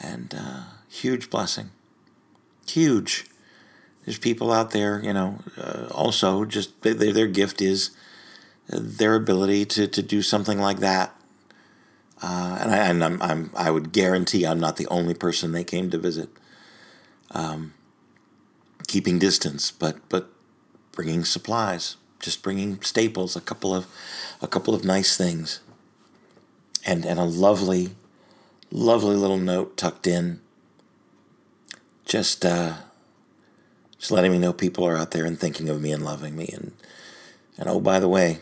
and 0.00 0.34
uh, 0.36 0.62
huge 0.88 1.28
blessing, 1.28 1.70
huge. 2.66 3.26
There's 4.06 4.18
people 4.18 4.50
out 4.50 4.70
there, 4.70 4.98
you 5.04 5.12
know, 5.12 5.40
uh, 5.58 5.88
also 5.90 6.46
just 6.46 6.80
their 6.80 6.94
their 6.94 7.26
gift 7.26 7.60
is 7.60 7.90
their 8.70 9.14
ability 9.14 9.64
to, 9.66 9.88
to 9.88 10.02
do 10.02 10.22
something 10.22 10.58
like 10.58 10.78
that. 10.78 11.14
Uh, 12.22 12.58
and 12.60 12.70
I, 12.70 12.76
and 12.76 13.04
I'm, 13.04 13.22
I'm, 13.22 13.50
I 13.56 13.70
would 13.70 13.92
guarantee 13.92 14.46
I'm 14.46 14.60
not 14.60 14.76
the 14.76 14.86
only 14.88 15.14
person 15.14 15.52
they 15.52 15.64
came 15.64 15.90
to 15.90 15.98
visit. 15.98 16.28
Um, 17.32 17.74
keeping 18.86 19.18
distance, 19.20 19.70
but 19.70 19.96
but 20.08 20.28
bringing 20.92 21.24
supplies, 21.24 21.96
just 22.18 22.42
bringing 22.42 22.82
staples, 22.82 23.36
a 23.36 23.40
couple 23.40 23.74
of 23.74 23.86
a 24.42 24.48
couple 24.48 24.74
of 24.74 24.84
nice 24.84 25.16
things, 25.16 25.60
and 26.84 27.06
and 27.06 27.18
a 27.18 27.24
lovely, 27.24 27.90
lovely 28.70 29.16
little 29.16 29.38
note 29.38 29.76
tucked 29.76 30.06
in. 30.06 30.40
Just 32.04 32.44
uh, 32.44 32.74
just 33.98 34.10
letting 34.10 34.32
me 34.32 34.38
know 34.38 34.52
people 34.52 34.84
are 34.84 34.96
out 34.96 35.12
there 35.12 35.24
and 35.24 35.38
thinking 35.38 35.68
of 35.68 35.80
me 35.80 35.92
and 35.92 36.04
loving 36.04 36.36
me, 36.36 36.50
and 36.52 36.72
and 37.56 37.68
oh 37.68 37.80
by 37.80 38.00
the 38.00 38.08
way, 38.08 38.40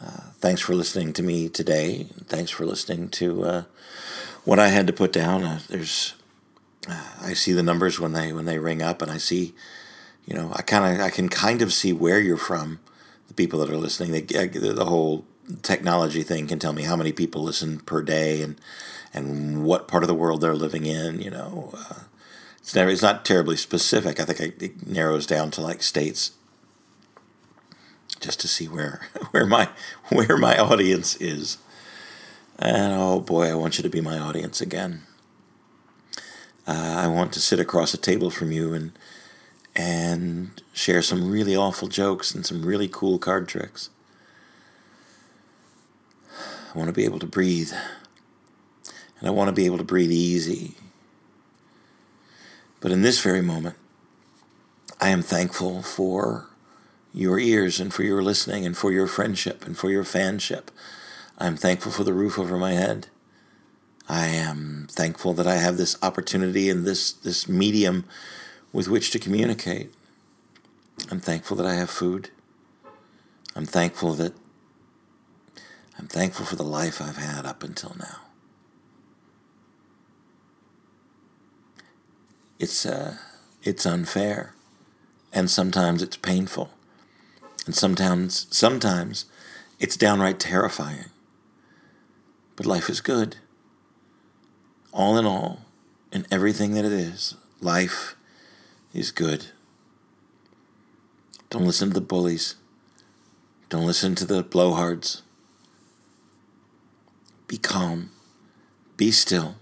uh, 0.00 0.30
thanks 0.38 0.60
for 0.60 0.74
listening 0.74 1.12
to 1.14 1.22
me 1.22 1.48
today. 1.48 2.06
Thanks 2.26 2.50
for 2.50 2.64
listening 2.64 3.08
to 3.10 3.44
uh, 3.44 3.62
what 4.44 4.58
I 4.58 4.68
had 4.68 4.86
to 4.86 4.92
put 4.92 5.12
down. 5.12 5.42
Uh, 5.42 5.60
there's, 5.68 6.14
uh, 6.88 7.12
I 7.20 7.32
see 7.34 7.52
the 7.52 7.62
numbers 7.62 7.98
when 7.98 8.12
they 8.12 8.32
when 8.32 8.44
they 8.44 8.58
ring 8.58 8.80
up, 8.80 9.02
and 9.02 9.10
I 9.10 9.18
see, 9.18 9.54
you 10.24 10.34
know, 10.34 10.52
I 10.54 10.62
kind 10.62 10.94
of 10.94 11.04
I 11.04 11.10
can 11.10 11.28
kind 11.28 11.62
of 11.62 11.72
see 11.72 11.92
where 11.92 12.20
you're 12.20 12.36
from. 12.36 12.78
The 13.26 13.34
people 13.34 13.58
that 13.60 13.70
are 13.70 13.76
listening, 13.76 14.12
they, 14.12 14.22
the 14.46 14.86
whole 14.86 15.24
technology 15.62 16.22
thing 16.22 16.46
can 16.46 16.58
tell 16.58 16.72
me 16.72 16.82
how 16.82 16.96
many 16.96 17.12
people 17.12 17.42
listen 17.42 17.80
per 17.80 18.02
day 18.02 18.42
and 18.42 18.58
and 19.12 19.64
what 19.64 19.88
part 19.88 20.02
of 20.02 20.08
the 20.08 20.14
world 20.14 20.40
they're 20.40 20.54
living 20.54 20.86
in. 20.86 21.20
You 21.20 21.30
know, 21.30 21.70
uh, 21.76 22.02
it's 22.58 22.74
never 22.74 22.90
it's 22.90 23.02
not 23.02 23.24
terribly 23.24 23.56
specific. 23.56 24.20
I 24.20 24.24
think 24.24 24.62
it 24.62 24.86
narrows 24.86 25.26
down 25.26 25.50
to 25.52 25.60
like 25.60 25.82
states 25.82 26.32
just 28.20 28.40
to 28.40 28.48
see 28.48 28.66
where 28.66 29.00
where 29.30 29.46
my 29.46 29.68
where 30.10 30.36
my 30.36 30.58
audience 30.58 31.16
is. 31.16 31.58
And 32.58 32.92
oh 32.92 33.20
boy, 33.20 33.50
I 33.50 33.54
want 33.54 33.78
you 33.78 33.82
to 33.82 33.88
be 33.88 34.00
my 34.00 34.18
audience 34.18 34.60
again. 34.60 35.02
Uh, 36.66 36.96
I 36.98 37.06
want 37.06 37.32
to 37.32 37.40
sit 37.40 37.60
across 37.60 37.94
a 37.94 37.98
table 37.98 38.30
from 38.30 38.52
you 38.52 38.74
and 38.74 38.92
and 39.74 40.60
share 40.72 41.02
some 41.02 41.30
really 41.30 41.56
awful 41.56 41.88
jokes 41.88 42.34
and 42.34 42.44
some 42.44 42.66
really 42.66 42.88
cool 42.88 43.18
card 43.18 43.46
tricks. 43.46 43.90
I 46.74 46.78
want 46.78 46.88
to 46.88 46.94
be 46.94 47.04
able 47.04 47.20
to 47.20 47.26
breathe. 47.26 47.72
And 49.18 49.28
I 49.28 49.30
want 49.30 49.48
to 49.48 49.52
be 49.52 49.66
able 49.66 49.78
to 49.78 49.84
breathe 49.84 50.10
easy. 50.12 50.74
But 52.80 52.92
in 52.92 53.02
this 53.02 53.20
very 53.20 53.42
moment, 53.42 53.76
I 55.00 55.10
am 55.10 55.22
thankful 55.22 55.82
for 55.82 56.48
your 57.12 57.38
ears 57.38 57.80
and 57.80 57.92
for 57.92 58.02
your 58.02 58.22
listening 58.22 58.66
and 58.66 58.76
for 58.76 58.92
your 58.92 59.06
friendship 59.06 59.64
and 59.66 59.76
for 59.76 59.90
your 59.90 60.04
fanship. 60.04 60.68
I'm 61.38 61.56
thankful 61.56 61.92
for 61.92 62.04
the 62.04 62.12
roof 62.12 62.38
over 62.38 62.56
my 62.56 62.72
head. 62.72 63.08
I 64.08 64.26
am 64.26 64.88
thankful 64.90 65.34
that 65.34 65.46
I 65.46 65.56
have 65.56 65.76
this 65.76 65.96
opportunity 66.02 66.68
and 66.70 66.84
this, 66.84 67.12
this 67.12 67.48
medium 67.48 68.04
with 68.72 68.88
which 68.88 69.10
to 69.10 69.18
communicate. 69.18 69.92
I'm 71.10 71.20
thankful 71.20 71.56
that 71.58 71.66
I 71.66 71.74
have 71.74 71.90
food. 71.90 72.30
I'm 73.54 73.66
thankful 73.66 74.14
that 74.14 74.34
I'm 75.98 76.06
thankful 76.06 76.46
for 76.46 76.56
the 76.56 76.62
life 76.62 77.02
I've 77.02 77.16
had 77.16 77.44
up 77.44 77.62
until 77.62 77.94
now. 77.98 78.20
It's 82.58 82.86
uh, 82.86 83.16
it's 83.62 83.86
unfair, 83.86 84.54
and 85.32 85.50
sometimes 85.50 86.02
it's 86.02 86.16
painful, 86.16 86.70
and 87.68 87.74
sometimes 87.74 88.46
sometimes 88.50 89.26
it's 89.78 89.98
downright 89.98 90.40
terrifying. 90.40 91.10
But 92.56 92.64
life 92.64 92.88
is 92.88 93.02
good. 93.02 93.36
All 94.90 95.18
in 95.18 95.26
all, 95.26 95.66
in 96.10 96.26
everything 96.30 96.72
that 96.72 96.86
it 96.86 96.92
is, 96.92 97.34
life 97.60 98.16
is 98.94 99.10
good. 99.10 99.48
Don't 101.50 101.66
listen 101.66 101.88
to 101.88 101.94
the 101.94 102.00
bullies. 102.00 102.54
Don't 103.68 103.84
listen 103.84 104.14
to 104.14 104.24
the 104.24 104.42
blowhards. 104.42 105.20
Be 107.48 107.58
calm. 107.58 108.12
Be 108.96 109.10
still. 109.10 109.56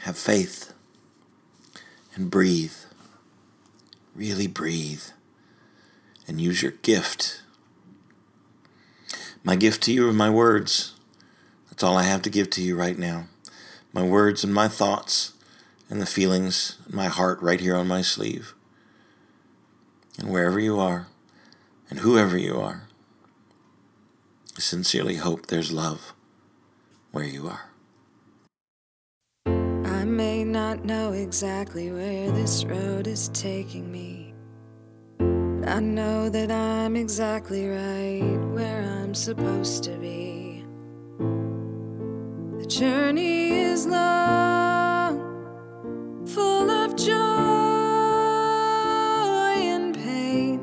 Have 0.00 0.16
faith. 0.16 0.72
And 2.14 2.30
breathe. 2.30 2.72
Really 4.14 4.46
breathe. 4.46 5.02
And 6.28 6.40
use 6.40 6.62
your 6.62 6.72
gift. 6.72 7.42
My 9.42 9.56
gift 9.56 9.82
to 9.84 9.92
you 9.92 10.08
are 10.08 10.12
my 10.12 10.28
words. 10.28 10.94
That's 11.70 11.82
all 11.82 11.96
I 11.96 12.02
have 12.02 12.22
to 12.22 12.30
give 12.30 12.50
to 12.50 12.62
you 12.62 12.76
right 12.76 12.98
now. 12.98 13.28
My 13.94 14.02
words 14.02 14.44
and 14.44 14.52
my 14.52 14.68
thoughts 14.68 15.32
and 15.88 16.02
the 16.02 16.06
feelings 16.06 16.76
in 16.88 16.94
my 16.94 17.06
heart 17.06 17.40
right 17.40 17.60
here 17.60 17.74
on 17.74 17.88
my 17.88 18.02
sleeve. 18.02 18.54
And 20.18 20.30
wherever 20.30 20.60
you 20.60 20.78
are, 20.78 21.06
and 21.88 22.00
whoever 22.00 22.36
you 22.36 22.60
are, 22.60 22.88
I 24.56 24.60
sincerely 24.60 25.16
hope 25.16 25.46
there's 25.46 25.72
love 25.72 26.12
where 27.12 27.24
you 27.24 27.48
are. 27.48 27.70
I 29.46 30.04
may 30.04 30.44
not 30.44 30.84
know 30.84 31.12
exactly 31.12 31.92
where 31.92 32.32
this 32.32 32.64
road 32.64 33.06
is 33.06 33.30
taking 33.32 33.90
me. 33.90 34.17
I 35.68 35.80
know 35.80 36.30
that 36.30 36.50
I'm 36.50 36.96
exactly 36.96 37.68
right 37.68 38.38
where 38.54 38.82
I'm 38.82 39.14
supposed 39.14 39.84
to 39.84 39.90
be. 39.98 40.64
The 42.58 42.64
journey 42.66 43.50
is 43.50 43.84
long, 43.86 45.18
full 46.26 46.70
of 46.70 46.96
joy 46.96 47.12
and 49.74 49.94
pain. 49.94 50.60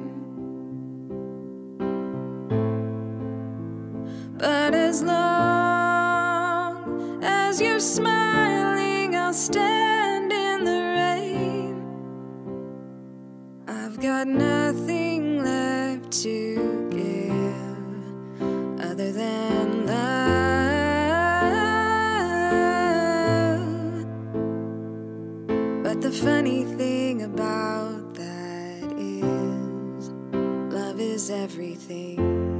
But 4.40 4.74
as 4.74 5.04
long 5.04 6.04
as 7.24 7.62
you're 7.62 7.80
smiling, 7.80 9.16
I'll 9.16 9.34
stand 9.34 10.34
in 10.34 10.64
the 10.64 10.82
rain. 11.00 11.84
I've 13.68 14.00
got 14.02 14.28
nothing 14.28 14.95
to 16.24 16.88
give 16.92 17.36
other 18.80 19.12
than 19.12 19.86
love. 19.86 20.06
But 25.84 26.02
the 26.02 26.12
funny 26.12 26.64
thing 26.64 27.24
about 27.24 28.14
that 28.16 28.94
is, 28.98 30.10
love 30.74 31.00
is 31.02 31.30
everything. 31.30 32.55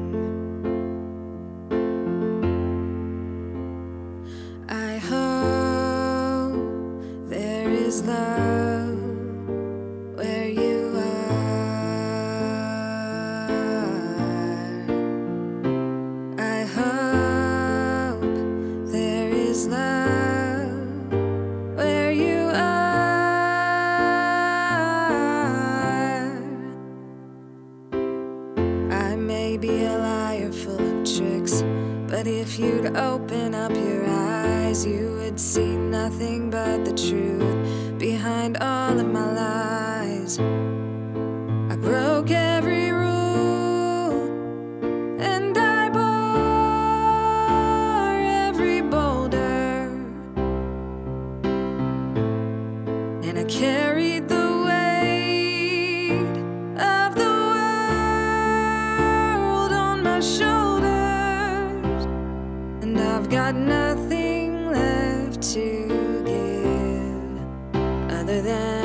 Other 68.28 68.42
than 68.42 68.85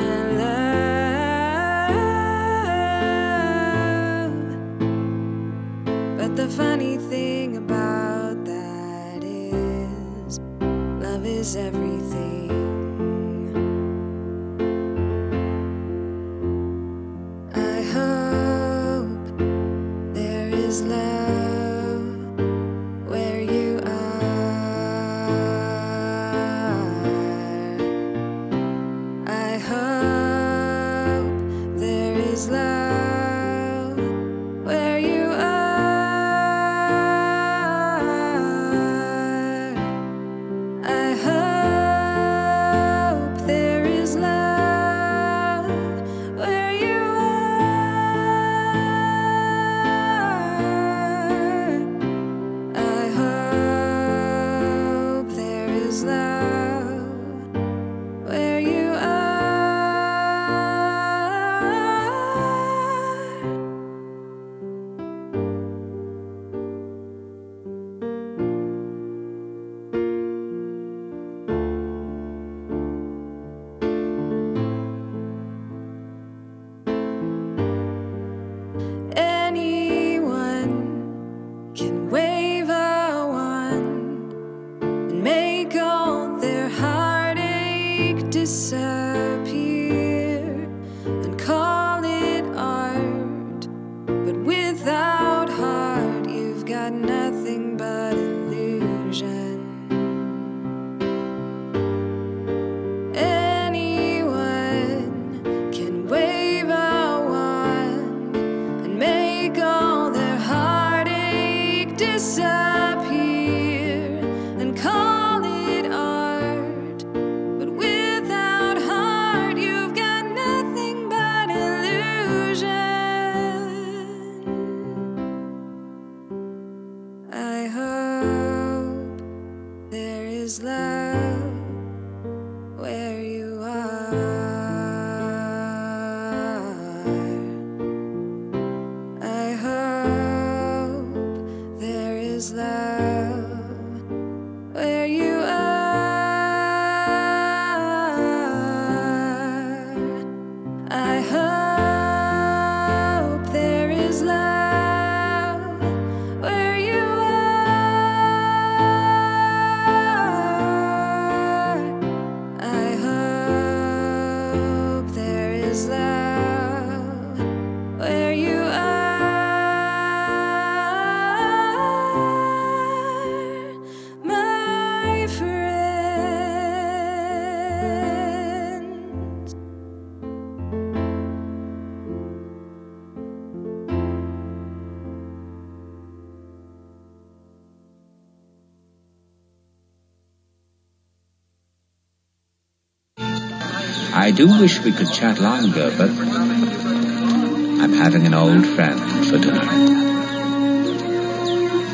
I 194.31 194.33
do 194.33 194.47
wish 194.47 194.79
we 194.79 194.93
could 194.93 195.11
chat 195.11 195.39
longer, 195.39 195.93
but 195.97 196.09
I'm 196.09 197.91
having 197.91 198.25
an 198.25 198.33
old 198.33 198.65
friend 198.65 198.97
for 199.27 199.37
dinner. 199.37 199.59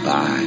Bye. 0.06 0.47